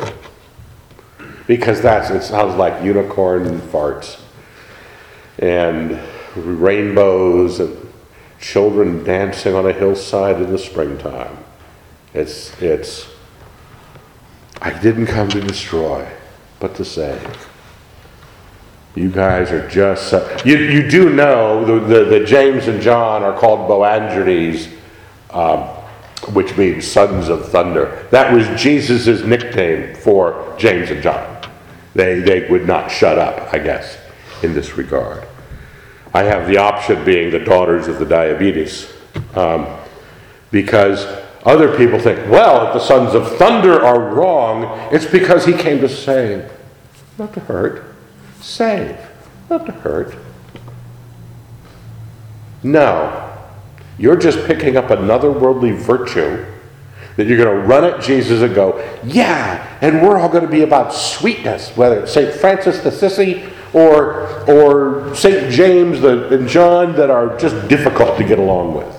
Because 1.48 1.82
that's 1.82 2.10
it 2.10 2.24
sounds 2.24 2.56
like 2.56 2.84
unicorn 2.84 3.60
farts 3.62 4.20
and 5.40 6.00
rainbows 6.36 7.60
and 7.60 7.85
children 8.40 9.04
dancing 9.04 9.56
on 9.56 9.66
a 9.66 9.74
hillside 9.74 10.42
in 10.42 10.52
the 10.52 10.58
springtime. 10.58 11.38
It's, 12.14 12.60
it's, 12.62 13.08
I 14.62 14.72
didn't 14.80 15.08
come 15.08 15.30
to 15.30 15.42
destroy, 15.42 16.08
but 16.60 16.76
to 16.76 16.86
save. 16.86 17.48
You 18.96 19.10
guys 19.10 19.52
are 19.52 19.68
just, 19.68 20.10
so, 20.10 20.38
you, 20.46 20.58
you 20.58 20.90
do 20.90 21.10
know 21.10 21.66
the, 21.66 21.86
the, 21.86 22.06
the 22.06 22.26
James 22.26 22.68
and 22.68 22.82
John 22.82 23.24
are 23.24 23.38
called 23.38 23.70
Boanerges, 23.70 24.74
um, 25.32 25.64
which 26.34 26.56
means 26.58 26.88
sons 26.88 27.28
of 27.28 27.50
thunder. 27.50 28.08
That 28.12 28.34
was 28.34 28.48
Jesus' 28.60 29.24
nickname 29.24 29.96
for 29.96 30.56
James 30.58 30.90
and 30.92 31.04
John. 31.04 31.44
They, 31.94 32.20
they 32.20 32.48
would 32.50 32.66
not 32.66 32.90
shut 32.90 33.18
up, 33.20 33.54
I 33.54 33.60
guess, 33.60 33.98
in 34.42 34.54
this 34.54 34.78
regard. 34.78 35.28
I 36.16 36.24
have 36.24 36.48
the 36.48 36.56
option 36.56 37.04
being 37.04 37.30
the 37.30 37.40
daughters 37.40 37.90
of 37.90 38.00
the 38.00 38.06
diabetes. 38.06 38.90
Um, 39.36 39.68
because 40.50 41.06
other 41.44 41.76
people 41.76 42.00
think, 42.00 42.32
well, 42.32 42.68
if 42.68 42.74
the 42.74 42.80
sons 42.80 43.14
of 43.14 43.36
thunder 43.36 43.84
are 43.84 44.00
wrong, 44.14 44.64
it's 44.94 45.06
because 45.06 45.46
he 45.46 45.52
came 45.52 45.82
to 45.82 45.90
save, 45.90 46.50
not 47.18 47.34
to 47.34 47.42
hurt. 47.42 47.94
Save, 48.40 48.98
not 49.50 49.66
to 49.66 49.74
hurt. 49.74 50.16
No. 52.64 53.38
You're 53.98 54.16
just 54.16 54.46
picking 54.46 54.78
up 54.78 54.92
another 54.92 55.30
worldly 55.30 55.72
virtue 55.72 56.46
that 57.18 57.28
you're 57.28 57.38
going 57.38 57.62
to 57.62 57.68
run 57.68 57.84
at 57.84 58.02
Jesus 58.02 58.42
and 58.42 58.56
go, 58.56 58.80
yeah, 59.04 59.78
and 59.82 60.02
we're 60.02 60.18
all 60.18 60.30
going 60.30 60.46
to 60.46 60.50
be 60.50 60.62
about 60.62 60.94
sweetness, 60.94 61.76
whether 61.76 62.00
it's 62.04 62.14
St. 62.14 62.34
Francis 62.34 62.80
the 62.80 62.90
Sissy 62.90 63.52
or, 63.76 64.22
or 64.50 65.14
St. 65.14 65.52
James 65.52 66.00
the, 66.00 66.34
and 66.34 66.48
John 66.48 66.96
that 66.96 67.10
are 67.10 67.38
just 67.38 67.68
difficult 67.68 68.18
to 68.18 68.24
get 68.24 68.40
along 68.40 68.74
with. 68.74 68.88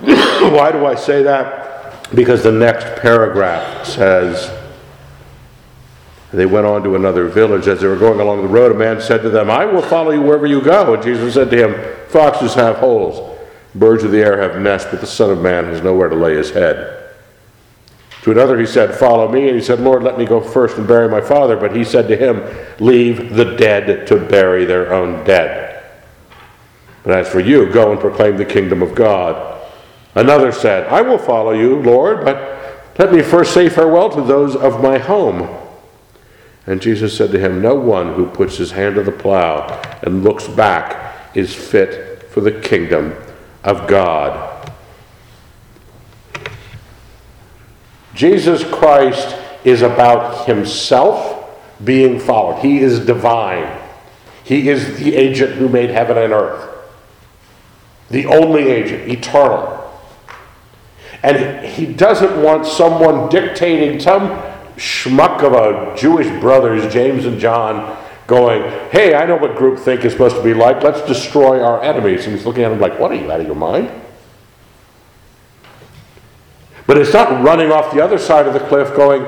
Why 0.00 0.72
do 0.72 0.86
I 0.86 0.94
say 0.94 1.22
that? 1.22 2.10
Because 2.14 2.42
the 2.42 2.50
next 2.50 3.02
paragraph 3.02 3.86
says, 3.86 4.50
they 6.32 6.46
went 6.46 6.64
on 6.64 6.82
to 6.84 6.96
another 6.96 7.28
village. 7.28 7.68
As 7.68 7.82
they 7.82 7.86
were 7.86 7.98
going 7.98 8.20
along 8.20 8.40
the 8.40 8.48
road, 8.48 8.72
a 8.72 8.74
man 8.74 9.02
said 9.02 9.20
to 9.20 9.28
them, 9.28 9.50
I 9.50 9.66
will 9.66 9.82
follow 9.82 10.12
you 10.12 10.22
wherever 10.22 10.46
you 10.46 10.62
go. 10.62 10.94
And 10.94 11.02
Jesus 11.02 11.34
said 11.34 11.50
to 11.50 11.56
him, 11.68 12.08
Foxes 12.08 12.54
have 12.54 12.76
holes, 12.76 13.38
birds 13.74 14.02
of 14.02 14.12
the 14.12 14.18
air 14.18 14.40
have 14.40 14.58
nests, 14.62 14.90
but 14.90 15.02
the 15.02 15.06
Son 15.06 15.28
of 15.28 15.42
Man 15.42 15.64
has 15.66 15.82
nowhere 15.82 16.08
to 16.08 16.16
lay 16.16 16.36
his 16.36 16.50
head. 16.50 16.99
To 18.22 18.30
another 18.30 18.58
he 18.58 18.66
said, 18.66 18.94
Follow 18.94 19.30
me. 19.30 19.48
And 19.48 19.56
he 19.56 19.62
said, 19.62 19.80
Lord, 19.80 20.02
let 20.02 20.18
me 20.18 20.24
go 20.24 20.40
first 20.40 20.76
and 20.76 20.86
bury 20.86 21.08
my 21.08 21.20
father. 21.20 21.56
But 21.56 21.74
he 21.74 21.84
said 21.84 22.08
to 22.08 22.16
him, 22.16 22.42
Leave 22.78 23.34
the 23.34 23.56
dead 23.56 24.06
to 24.08 24.16
bury 24.16 24.64
their 24.64 24.92
own 24.92 25.24
dead. 25.24 25.84
But 27.02 27.18
as 27.18 27.28
for 27.28 27.40
you, 27.40 27.72
go 27.72 27.92
and 27.92 28.00
proclaim 28.00 28.36
the 28.36 28.44
kingdom 28.44 28.82
of 28.82 28.94
God. 28.94 29.58
Another 30.14 30.52
said, 30.52 30.86
I 30.88 31.00
will 31.00 31.18
follow 31.18 31.52
you, 31.52 31.76
Lord, 31.80 32.24
but 32.24 32.96
let 32.98 33.12
me 33.12 33.22
first 33.22 33.54
say 33.54 33.68
farewell 33.68 34.10
to 34.10 34.20
those 34.20 34.54
of 34.54 34.82
my 34.82 34.98
home. 34.98 35.48
And 36.66 36.82
Jesus 36.82 37.16
said 37.16 37.30
to 37.32 37.38
him, 37.38 37.62
No 37.62 37.74
one 37.74 38.14
who 38.14 38.26
puts 38.26 38.58
his 38.58 38.72
hand 38.72 38.96
to 38.96 39.02
the 39.02 39.12
plow 39.12 39.80
and 40.02 40.22
looks 40.22 40.46
back 40.46 41.34
is 41.34 41.54
fit 41.54 42.24
for 42.24 42.42
the 42.42 42.60
kingdom 42.60 43.14
of 43.64 43.88
God. 43.88 44.69
Jesus 48.14 48.64
Christ 48.64 49.36
is 49.64 49.82
about 49.82 50.46
himself 50.46 51.58
being 51.84 52.18
followed. 52.18 52.60
He 52.60 52.78
is 52.78 53.04
divine. 53.04 53.78
He 54.44 54.68
is 54.68 54.98
the 54.98 55.14
agent 55.14 55.52
who 55.54 55.68
made 55.68 55.90
heaven 55.90 56.18
and 56.18 56.32
earth. 56.32 56.68
The 58.10 58.26
only 58.26 58.68
agent, 58.68 59.08
eternal. 59.08 59.76
And 61.22 61.64
he 61.64 61.86
doesn't 61.86 62.42
want 62.42 62.66
someone 62.66 63.28
dictating 63.28 64.00
some 64.00 64.30
schmuck 64.76 65.42
of 65.42 65.52
a 65.52 65.96
Jewish 65.96 66.28
brothers, 66.40 66.92
James 66.92 67.26
and 67.26 67.38
John, 67.38 67.96
going, 68.26 68.62
hey, 68.90 69.14
I 69.14 69.26
know 69.26 69.36
what 69.36 69.56
group 69.56 69.78
think 69.78 70.04
is 70.04 70.12
supposed 70.12 70.36
to 70.36 70.42
be 70.42 70.54
like. 70.54 70.82
Let's 70.82 71.06
destroy 71.06 71.62
our 71.62 71.82
enemies. 71.82 72.24
And 72.24 72.34
he's 72.34 72.46
looking 72.46 72.64
at 72.64 72.72
him 72.72 72.80
like, 72.80 72.98
what 72.98 73.12
are 73.12 73.16
you, 73.16 73.30
out 73.30 73.40
of 73.40 73.46
your 73.46 73.56
mind? 73.56 73.90
But 76.90 76.98
it's 76.98 77.12
not 77.12 77.44
running 77.44 77.70
off 77.70 77.94
the 77.94 78.02
other 78.02 78.18
side 78.18 78.48
of 78.48 78.52
the 78.52 78.58
cliff 78.58 78.96
going, 78.96 79.24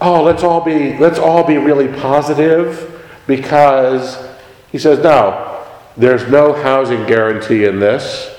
oh, 0.00 0.20
let's 0.20 0.42
all 0.42 0.60
be, 0.60 0.98
let's 0.98 1.16
all 1.16 1.44
be 1.44 1.56
really 1.56 1.86
positive 1.86 3.08
because 3.28 4.28
he 4.72 4.78
says, 4.78 4.98
no, 4.98 5.64
there's 5.96 6.28
no 6.28 6.52
housing 6.52 7.06
guarantee 7.06 7.66
in 7.66 7.78
this. 7.78 8.36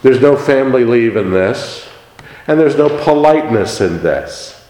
There's 0.00 0.20
no 0.20 0.36
family 0.36 0.84
leave 0.84 1.16
in 1.16 1.32
this. 1.32 1.88
And 2.46 2.56
there's 2.56 2.76
no 2.76 2.88
politeness 3.02 3.80
in 3.80 4.00
this. 4.00 4.64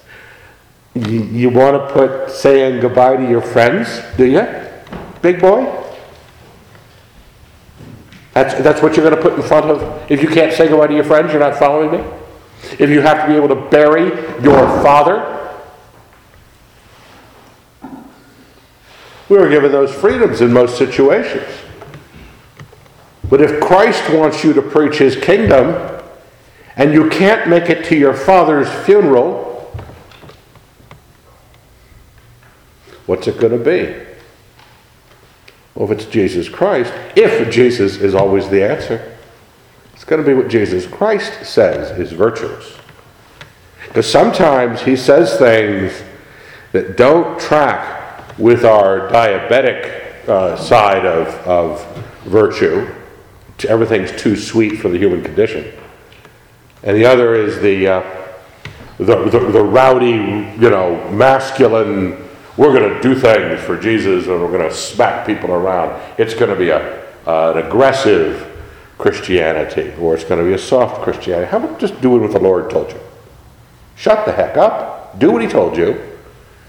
You, 0.95 1.25
you 1.25 1.51
want 1.51 1.77
to 1.77 1.93
put 1.93 2.31
saying 2.31 2.81
goodbye 2.81 3.17
to 3.17 3.29
your 3.29 3.43
friends, 3.43 4.01
do 4.17 4.25
you? 4.25 4.49
Big 5.21 5.39
boy? 5.39 5.71
That's, 8.33 8.55
that's 8.63 8.81
what 8.81 8.97
you're 8.97 9.05
going 9.05 9.23
to 9.23 9.23
put 9.23 9.39
in 9.39 9.43
front 9.43 9.67
of. 9.67 10.11
If 10.11 10.23
you 10.23 10.31
can't 10.31 10.55
say 10.55 10.67
goodbye 10.67 10.87
to 10.87 10.95
your 10.95 11.05
friends, 11.05 11.31
you're 11.31 11.41
not 11.41 11.59
following 11.59 11.91
me? 11.91 12.19
If 12.79 12.91
you 12.91 13.01
have 13.01 13.23
to 13.23 13.29
be 13.29 13.37
able 13.37 13.49
to 13.49 13.71
bury 13.71 14.07
your 14.43 14.67
father, 14.83 15.35
we 19.29 19.37
were 19.37 19.49
given 19.49 19.71
those 19.71 19.93
freedoms 19.93 20.41
in 20.41 20.53
most 20.53 20.79
situations. 20.79 21.47
But 23.29 23.43
if 23.43 23.61
Christ 23.61 24.11
wants 24.11 24.43
you 24.43 24.53
to 24.55 24.63
preach 24.63 24.99
his 24.99 25.15
kingdom 25.17 26.03
and 26.77 26.95
you 26.95 27.11
can't 27.11 27.49
make 27.49 27.69
it 27.69 27.85
to 27.87 27.97
your 27.97 28.15
father's 28.15 28.69
funeral, 28.87 29.71
what's 33.07 33.27
it 33.27 33.39
going 33.39 33.53
to 33.53 33.65
be? 33.65 33.95
Well, 35.75 35.91
if 35.91 35.99
it's 35.99 36.11
Jesus 36.11 36.49
Christ, 36.49 36.93
if 37.15 37.53
Jesus 37.53 37.99
is 37.99 38.15
always 38.15 38.49
the 38.49 38.69
answer, 38.69 39.18
going 40.09 40.23
to 40.23 40.27
be 40.27 40.35
what 40.35 40.49
Jesus 40.49 40.87
Christ 40.87 41.44
says, 41.44 41.97
is 41.99 42.12
virtues. 42.12 42.77
Because 43.87 44.11
sometimes 44.11 44.83
he 44.83 44.97
says 44.97 45.38
things 45.38 46.03
that 46.73 46.97
don't 46.97 47.38
track 47.40 48.37
with 48.38 48.64
our 48.64 49.09
diabetic 49.09 50.29
uh, 50.29 50.57
side 50.57 51.07
of, 51.07 51.29
of 51.47 52.05
virtue 52.25 52.88
everything's 53.66 54.12
too 54.12 54.37
sweet 54.37 54.77
for 54.79 54.88
the 54.88 54.99
human 54.99 55.23
condition. 55.23 55.73
And 56.83 56.97
the 56.97 57.05
other 57.07 57.35
is 57.35 57.61
the, 57.61 57.88
uh, 57.88 58.27
the, 58.99 59.25
the, 59.25 59.38
the, 59.38 59.62
rowdy, 59.62 60.07
you 60.07 60.71
know, 60.71 61.11
masculine, 61.11 62.25
we're 62.57 62.73
going 62.73 62.94
to 62.94 63.01
do 63.03 63.14
things 63.14 63.61
for 63.61 63.79
Jesus 63.79 64.27
and 64.27 64.40
we're 64.40 64.53
going 64.53 64.68
to 64.68 64.75
smack 64.75 65.27
people 65.27 65.53
around. 65.53 66.01
It's 66.18 66.35
going 66.35 66.51
to 66.51 66.57
be 66.57 66.68
a, 66.68 67.05
uh, 67.27 67.53
an 67.57 67.66
aggressive 67.66 68.44
Christianity 68.99 69.95
or 70.01 70.15
it's 70.15 70.25
going 70.25 70.41
to 70.41 70.47
be 70.47 70.53
a 70.53 70.59
soft 70.59 71.03
Christianity. 71.03 71.51
How 71.51 71.59
about 71.59 71.79
just 71.79 72.01
doing 72.01 72.21
what 72.21 72.33
the 72.33 72.41
Lord 72.41 72.69
told 72.69 72.91
you? 72.91 73.01
Shut 73.97 74.27
the 74.27 74.33
heck 74.33 74.57
up, 74.57 75.19
do 75.19 75.31
what 75.31 75.41
He 75.41 75.49
told 75.49 75.77
you, 75.77 76.17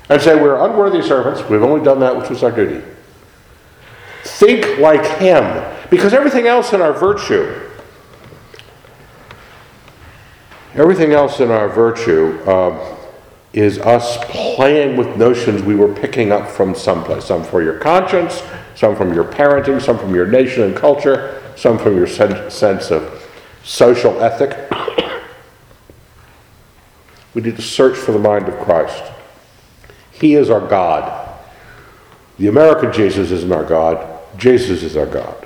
and 0.09 0.21
say, 0.21 0.39
We're 0.39 0.63
unworthy 0.63 1.01
servants. 1.01 1.47
We've 1.49 1.63
only 1.63 1.83
done 1.83 1.99
that 1.99 2.15
which 2.15 2.29
was 2.29 2.43
our 2.43 2.51
duty. 2.51 2.85
Think 4.23 4.79
like 4.79 5.05
Him. 5.19 5.65
Because 5.89 6.13
everything 6.13 6.45
else 6.45 6.73
in 6.73 6.81
our 6.81 6.93
virtue, 6.93 7.67
everything 10.75 11.13
else 11.13 11.39
in 11.39 11.49
our 11.49 11.67
virtue 11.67 12.39
um, 12.47 12.79
is 13.53 13.79
us 13.79 14.17
playing 14.25 14.97
with 14.97 15.17
notions 15.17 15.63
we 15.63 15.75
were 15.75 15.91
picking 15.93 16.31
up 16.31 16.47
from 16.47 16.75
someplace. 16.75 17.25
Some 17.25 17.43
for 17.43 17.63
your 17.63 17.79
conscience, 17.79 18.43
some 18.75 18.95
from 18.95 19.13
your 19.13 19.23
parenting, 19.23 19.81
some 19.81 19.97
from 19.97 20.13
your 20.13 20.27
nation 20.27 20.63
and 20.63 20.75
culture, 20.75 21.38
some 21.59 21.77
from 21.77 21.97
your 21.97 22.07
sen- 22.07 22.49
sense 22.49 22.91
of 22.91 23.27
social 23.63 24.21
ethic. 24.21 24.57
we 27.33 27.41
need 27.41 27.55
to 27.55 27.61
search 27.61 27.97
for 27.97 28.11
the 28.11 28.19
mind 28.19 28.47
of 28.47 28.57
Christ. 28.59 29.03
He 30.11 30.35
is 30.35 30.49
our 30.49 30.65
God. 30.65 31.27
The 32.37 32.47
American 32.47 32.93
Jesus 32.93 33.31
isn't 33.31 33.51
our 33.51 33.65
God. 33.65 34.19
Jesus 34.37 34.83
is 34.83 34.95
our 34.95 35.05
God 35.05 35.45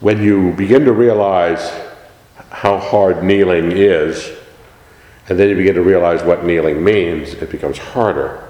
when 0.00 0.22
you 0.22 0.52
begin 0.52 0.84
to 0.86 0.92
realize 0.92 1.70
how 2.50 2.78
hard 2.78 3.22
kneeling 3.22 3.70
is, 3.70 4.32
and 5.28 5.38
then 5.38 5.48
you 5.48 5.54
begin 5.54 5.74
to 5.74 5.82
realize 5.82 6.22
what 6.22 6.44
kneeling 6.44 6.82
means, 6.82 7.34
it 7.34 7.50
becomes 7.50 7.78
harder. 7.78 8.49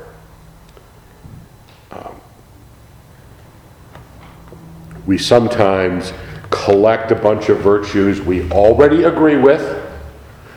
We 5.10 5.18
sometimes 5.18 6.12
collect 6.50 7.10
a 7.10 7.16
bunch 7.16 7.48
of 7.48 7.58
virtues 7.58 8.20
we 8.20 8.48
already 8.52 9.02
agree 9.02 9.36
with. 9.36 9.60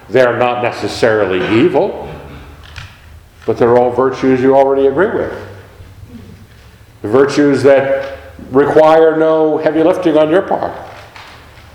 They're 0.10 0.38
not 0.38 0.62
necessarily 0.62 1.60
evil, 1.60 2.08
but 3.47 3.58
they're 3.58 3.76
all 3.76 3.89
virtues 3.89 4.41
you 4.41 4.56
already 4.56 4.86
agree 4.86 5.08
with. 5.08 5.34
The 7.01 7.08
virtues 7.08 7.64
that 7.64 8.20
require 8.51 9.18
no 9.18 9.58
heavy 9.58 9.82
lifting 9.82 10.20
on 10.20 10.30
your 10.30 10.43
part. 10.43 10.80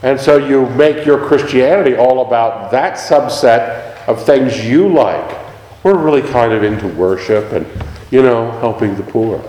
And 0.04 0.20
so 0.20 0.36
you 0.36 0.66
make 0.76 1.04
your 1.04 1.18
Christianity 1.26 1.96
all 1.96 2.24
about 2.28 2.70
that 2.70 2.96
subset 2.96 4.06
of 4.06 4.24
things 4.24 4.64
you 4.64 4.88
like. 4.88 5.36
We're 5.82 5.98
really 5.98 6.22
kind 6.22 6.52
of 6.52 6.62
into 6.62 6.86
worship 6.86 7.52
and, 7.52 7.66
you 8.12 8.22
know, 8.22 8.52
helping 8.60 8.94
the 8.94 9.02
poor. 9.02 9.42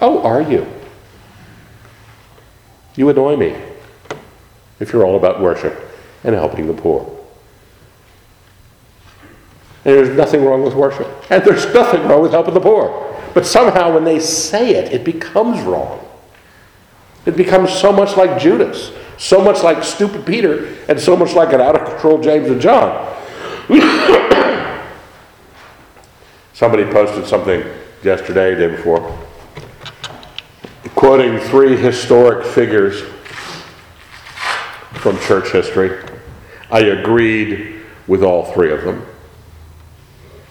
Oh, 0.00 0.22
are 0.22 0.40
you? 0.40 0.66
You 2.96 3.08
annoy 3.08 3.36
me 3.36 3.56
if 4.78 4.92
you're 4.92 5.04
all 5.04 5.16
about 5.16 5.40
worship 5.40 5.78
and 6.24 6.34
helping 6.34 6.66
the 6.66 6.74
poor. 6.74 7.18
And 9.84 9.94
there's 9.94 10.16
nothing 10.16 10.44
wrong 10.44 10.62
with 10.62 10.74
worship. 10.74 11.08
And 11.30 11.42
there's 11.44 11.72
nothing 11.72 12.06
wrong 12.06 12.22
with 12.22 12.32
helping 12.32 12.54
the 12.54 12.60
poor. 12.60 13.16
But 13.32 13.46
somehow 13.46 13.94
when 13.94 14.04
they 14.04 14.18
say 14.20 14.74
it, 14.74 14.92
it 14.92 15.04
becomes 15.04 15.60
wrong. 15.62 16.06
It 17.24 17.36
becomes 17.36 17.70
so 17.72 17.92
much 17.92 18.16
like 18.16 18.40
Judas, 18.40 18.92
so 19.18 19.42
much 19.42 19.62
like 19.62 19.84
stupid 19.84 20.26
Peter, 20.26 20.76
and 20.88 20.98
so 20.98 21.16
much 21.16 21.34
like 21.34 21.52
an 21.52 21.60
out 21.60 21.80
of 21.80 21.88
control 21.88 22.20
James 22.20 22.48
and 22.48 22.60
John. 22.60 23.06
Somebody 26.52 26.84
posted 26.84 27.26
something 27.26 27.62
yesterday, 28.02 28.54
day 28.54 28.74
before, 28.74 29.18
quoting 30.94 31.38
three 31.38 31.76
historic 31.76 32.44
figures 32.44 33.02
from 34.94 35.18
church 35.20 35.50
history. 35.52 35.98
I 36.70 36.80
agreed 36.80 37.80
with 38.06 38.22
all 38.22 38.52
three 38.52 38.72
of 38.72 38.84
them. 38.84 39.06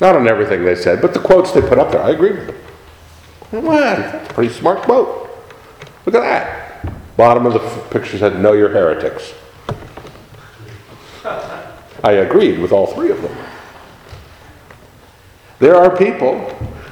Not 0.01 0.15
on 0.15 0.27
everything 0.27 0.63
they 0.63 0.75
said, 0.75 1.01
but 1.01 1.13
the 1.13 1.19
quotes 1.19 1.51
they 1.51 1.61
put 1.61 1.77
up 1.77 1.91
there, 1.91 2.01
I 2.01 2.11
agree 2.11 2.31
with 2.31 2.47
them. 2.47 3.65
Well, 3.65 4.25
pretty 4.29 4.53
smart 4.53 4.83
quote. 4.83 5.29
Look 6.05 6.15
at 6.15 6.21
that. 6.21 7.17
Bottom 7.17 7.45
of 7.45 7.53
the 7.53 7.59
picture 7.89 8.17
said, 8.17 8.39
Know 8.39 8.53
your 8.53 8.69
heretics. 8.69 9.33
I 12.03 12.13
agreed 12.13 12.59
with 12.59 12.71
all 12.71 12.87
three 12.87 13.11
of 13.11 13.21
them. 13.21 13.35
There 15.59 15.75
are 15.75 15.95
people 15.95 16.39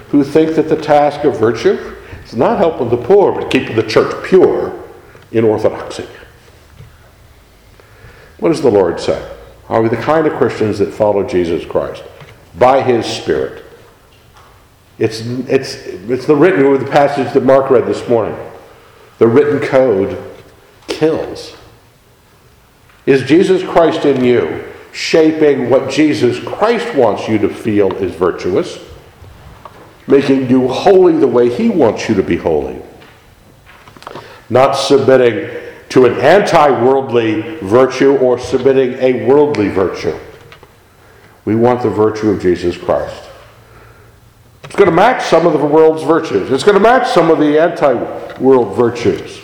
who 0.09 0.23
think 0.23 0.55
that 0.55 0.67
the 0.67 0.75
task 0.75 1.23
of 1.23 1.39
virtue 1.39 1.95
is 2.28 2.36
not 2.36 2.57
helping 2.57 2.89
the 2.89 2.97
poor, 2.97 3.32
but 3.32 3.49
keeping 3.49 3.75
the 3.75 3.84
church 3.84 4.23
pure 4.25 4.84
in 5.32 5.43
orthodoxy. 5.43 6.07
What 8.39 8.49
does 8.49 8.61
the 8.61 8.71
Lord 8.71 8.99
say? 8.99 9.36
Are 9.69 9.82
we 9.82 9.89
the 9.89 9.97
kind 9.97 10.28
of 10.28 10.34
Christians 10.34 10.80
that 10.80 10.93
follow 10.93 11.28
Jesus 11.28 11.65
Christ 11.65 12.03
by 12.57 12.82
his 12.82 13.05
Spirit? 13.05 13.63
It's, 14.99 15.21
it's, 15.21 15.75
it's 15.75 16.25
the 16.25 16.36
written 16.36 16.71
with 16.71 16.82
the 16.82 16.91
passage 16.91 17.34
that 17.34 17.43
Mark 17.43 17.69
read 17.69 17.86
this 17.86 18.07
morning. 18.07 18.38
The 19.19 19.28
written 19.28 19.59
code 19.59 20.23
kills. 20.88 21.55
Is 23.05 23.23
Jesus 23.23 23.63
Christ 23.63 24.05
in 24.05 24.23
you 24.23 24.63
shaping 24.91 25.69
what 25.69 25.89
Jesus 25.89 26.39
Christ 26.39 26.95
wants 26.95 27.28
you 27.28 27.38
to 27.39 27.49
feel 27.49 27.91
is 27.97 28.15
virtuous, 28.15 28.80
making 30.08 30.49
you 30.49 30.68
holy 30.68 31.18
the 31.18 31.28
way 31.28 31.53
he 31.53 31.70
wants 31.70 32.08
you 32.10 32.16
to 32.16 32.24
be 32.24 32.38
holy? 32.38 32.82
Not 34.49 34.74
submitting 34.74 35.62
to 35.89 36.05
an 36.05 36.20
anti 36.20 36.70
worldly 36.84 37.58
virtue 37.58 38.18
or 38.18 38.39
submitting 38.39 38.93
a 38.93 39.26
worldly 39.26 39.70
virtue. 39.70 40.18
We 41.45 41.55
want 41.55 41.82
the 41.82 41.89
virtue 41.89 42.30
of 42.30 42.41
Jesus 42.41 42.78
Christ. 42.78 43.24
It's 44.64 44.76
going 44.76 44.89
to 44.89 44.95
match 44.95 45.24
some 45.24 45.47
of 45.47 45.53
the 45.53 45.66
world's 45.66 46.03
virtues. 46.03 46.51
It's 46.51 46.64
going 46.64 46.76
to 46.78 46.84
match 46.84 47.08
some 47.10 47.32
of 47.32 47.39
the 47.39 47.58
anti 47.58 47.93
world 48.39 48.76
virtues. 48.76 49.41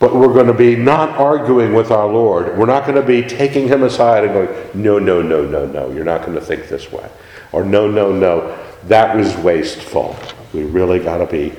But 0.00 0.14
we're 0.14 0.32
going 0.32 0.46
to 0.46 0.54
be 0.54 0.76
not 0.76 1.10
arguing 1.10 1.74
with 1.74 1.90
our 1.90 2.06
Lord. 2.06 2.56
We're 2.56 2.66
not 2.66 2.84
going 2.86 3.00
to 3.00 3.06
be 3.06 3.22
taking 3.22 3.66
him 3.66 3.82
aside 3.82 4.24
and 4.24 4.32
going, 4.32 4.82
no, 4.82 4.98
no, 4.98 5.22
no, 5.22 5.44
no, 5.44 5.66
no, 5.66 5.90
you're 5.92 6.04
not 6.04 6.22
going 6.22 6.34
to 6.34 6.44
think 6.44 6.68
this 6.68 6.90
way. 6.92 7.08
Or 7.50 7.64
no, 7.64 7.90
no, 7.90 8.12
no, 8.12 8.56
that 8.84 9.16
was 9.16 9.36
wasteful. 9.36 10.16
We 10.52 10.64
really 10.64 10.98
got 10.98 11.18
to 11.18 11.26
be 11.26 11.52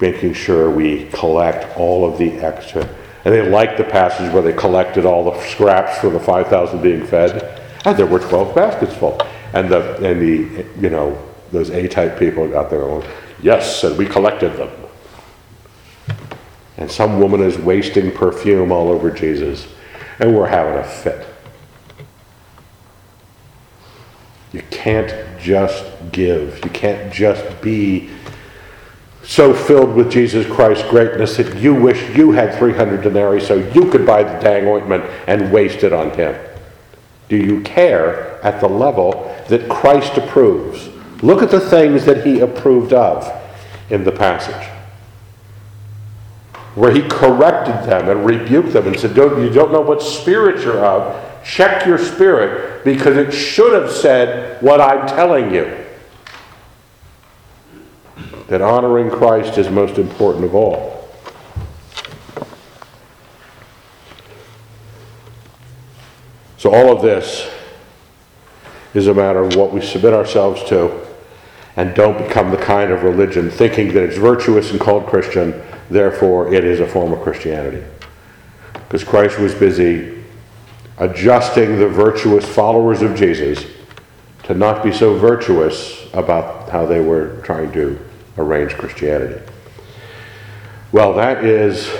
making 0.00 0.34
sure 0.34 0.70
we 0.70 1.06
collect 1.10 1.76
all 1.76 2.04
of 2.04 2.18
the 2.18 2.32
extra. 2.32 2.82
And 3.24 3.32
they 3.32 3.48
liked 3.48 3.78
the 3.78 3.84
passage 3.84 4.32
where 4.32 4.42
they 4.42 4.52
collected 4.52 5.04
all 5.04 5.30
the 5.30 5.40
scraps 5.46 5.98
for 5.98 6.10
the 6.10 6.18
5,000 6.18 6.82
being 6.82 7.06
fed. 7.06 7.60
And 7.84 7.96
there 7.96 8.06
were 8.06 8.18
12 8.18 8.54
baskets 8.54 8.94
full. 8.96 9.20
And 9.52 9.68
the, 9.68 9.94
and 10.04 10.20
the 10.20 10.66
you 10.80 10.90
know, 10.90 11.16
those 11.52 11.70
A-type 11.70 12.18
people 12.18 12.48
got 12.48 12.70
their 12.70 12.82
own, 12.82 13.04
yes, 13.42 13.84
and 13.84 13.96
we 13.96 14.06
collected 14.06 14.56
them. 14.56 14.70
And 16.78 16.90
some 16.90 17.20
woman 17.20 17.42
is 17.42 17.58
wasting 17.58 18.10
perfume 18.10 18.72
all 18.72 18.88
over 18.88 19.10
Jesus, 19.10 19.68
and 20.18 20.34
we're 20.34 20.48
having 20.48 20.78
a 20.78 20.84
fit. 20.84 21.26
You 24.52 24.62
can't 24.70 25.10
just 25.42 25.84
give. 26.12 26.64
You 26.64 26.70
can't 26.70 27.12
just 27.12 27.60
be 27.60 28.10
so 29.24 29.54
filled 29.54 29.94
with 29.94 30.10
Jesus 30.10 30.46
Christ's 30.46 30.88
greatness 30.88 31.36
that 31.36 31.56
you 31.56 31.74
wish 31.74 32.16
you 32.16 32.32
had 32.32 32.58
300 32.58 33.02
denarii 33.02 33.40
so 33.40 33.54
you 33.54 33.90
could 33.90 34.06
buy 34.06 34.22
the 34.22 34.38
dang 34.40 34.66
ointment 34.66 35.04
and 35.26 35.52
waste 35.52 35.84
it 35.84 35.92
on 35.92 36.10
him. 36.10 36.34
Do 37.28 37.36
you 37.36 37.60
care 37.62 38.44
at 38.44 38.60
the 38.60 38.68
level 38.68 39.34
that 39.48 39.68
Christ 39.68 40.16
approves? 40.16 40.88
Look 41.22 41.42
at 41.42 41.50
the 41.50 41.60
things 41.60 42.04
that 42.04 42.26
he 42.26 42.40
approved 42.40 42.92
of 42.92 43.30
in 43.90 44.04
the 44.04 44.12
passage. 44.12 44.68
Where 46.74 46.92
he 46.92 47.02
corrected 47.02 47.88
them 47.88 48.08
and 48.08 48.26
rebuked 48.26 48.72
them 48.72 48.86
and 48.86 48.98
said, 48.98 49.14
don't, 49.14 49.40
You 49.42 49.50
don't 49.50 49.72
know 49.72 49.80
what 49.80 50.02
spirit 50.02 50.64
you're 50.64 50.84
of. 50.84 51.44
Check 51.44 51.86
your 51.86 51.98
spirit 51.98 52.71
because 52.84 53.16
it 53.16 53.32
should 53.32 53.72
have 53.80 53.90
said 53.90 54.60
what 54.62 54.80
I'm 54.80 55.06
telling 55.06 55.54
you. 55.54 55.78
That 58.48 58.60
honoring 58.60 59.10
Christ 59.10 59.56
is 59.58 59.70
most 59.70 59.98
important 59.98 60.44
of 60.44 60.54
all. 60.54 61.08
So, 66.58 66.72
all 66.72 66.94
of 66.94 67.02
this 67.02 67.50
is 68.94 69.06
a 69.06 69.14
matter 69.14 69.40
of 69.40 69.56
what 69.56 69.72
we 69.72 69.80
submit 69.80 70.12
ourselves 70.12 70.62
to 70.68 71.06
and 71.76 71.94
don't 71.94 72.18
become 72.18 72.50
the 72.50 72.56
kind 72.56 72.92
of 72.92 73.02
religion 73.02 73.50
thinking 73.50 73.94
that 73.94 74.02
it's 74.02 74.18
virtuous 74.18 74.70
and 74.70 74.80
called 74.80 75.06
Christian, 75.06 75.60
therefore 75.88 76.52
it 76.52 76.64
is 76.64 76.80
a 76.80 76.86
form 76.86 77.12
of 77.12 77.20
Christianity. 77.20 77.82
Because 78.74 79.02
Christ 79.02 79.38
was 79.38 79.54
busy 79.54 80.21
adjusting 80.98 81.78
the 81.78 81.88
virtuous 81.88 82.46
followers 82.46 83.02
of 83.02 83.16
Jesus 83.16 83.64
to 84.44 84.54
not 84.54 84.82
be 84.82 84.92
so 84.92 85.16
virtuous 85.16 86.08
about 86.12 86.68
how 86.68 86.84
they 86.86 87.00
were 87.00 87.40
trying 87.42 87.72
to 87.72 87.98
arrange 88.38 88.72
Christianity. 88.74 89.40
Well, 90.90 91.14
that 91.14 91.44
is 91.44 91.90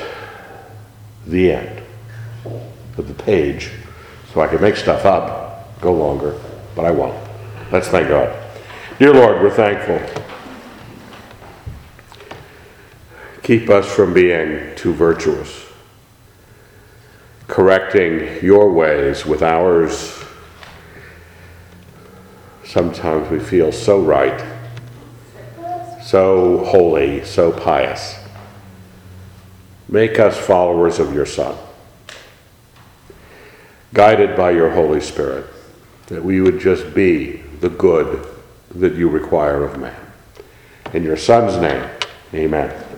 the 1.27 1.53
end 1.53 1.83
of 2.99 3.09
the 3.09 3.15
page. 3.15 3.71
So 4.33 4.41
I 4.41 4.49
can 4.49 4.61
make 4.61 4.77
stuff 4.77 5.05
up, 5.05 5.81
go 5.81 5.93
longer, 5.93 6.39
but 6.75 6.85
I 6.85 6.91
won't. 6.91 7.17
Let's 7.71 7.89
thank 7.89 8.09
God. 8.09 8.39
Dear 8.99 9.15
Lord, 9.15 9.43
we're 9.43 9.51
thankful. 9.51 10.01
Keep 13.43 13.71
us 13.71 13.91
from 13.91 14.15
being 14.15 14.75
too 14.77 14.93
virtuous, 14.93 15.67
correcting 17.53 18.43
your 18.43 18.73
ways 18.73 19.27
with 19.27 19.43
ours. 19.43 20.25
Sometimes 22.65 23.31
we 23.31 23.39
feel 23.39 23.71
so 23.71 24.01
right, 24.01 24.43
so 26.03 26.65
holy, 26.65 27.23
so 27.27 27.53
pious. 27.53 28.17
Make 29.87 30.19
us 30.19 30.35
followers 30.39 30.99
of 30.99 31.13
your 31.13 31.27
Son, 31.27 31.55
guided 33.93 34.35
by 34.35 34.53
your 34.53 34.71
Holy 34.71 35.03
Spirit, 35.03 35.45
that 36.07 36.25
we 36.25 36.41
would 36.41 36.59
just 36.59 36.95
be 36.95 37.43
the 37.61 37.69
good 37.69 38.27
that 38.77 38.95
you 38.95 39.11
require 39.11 39.63
of 39.63 39.79
man. 39.79 40.01
In 40.95 41.03
your 41.03 41.19
Son's 41.19 41.61
name, 41.61 41.87
amen. 42.33 42.92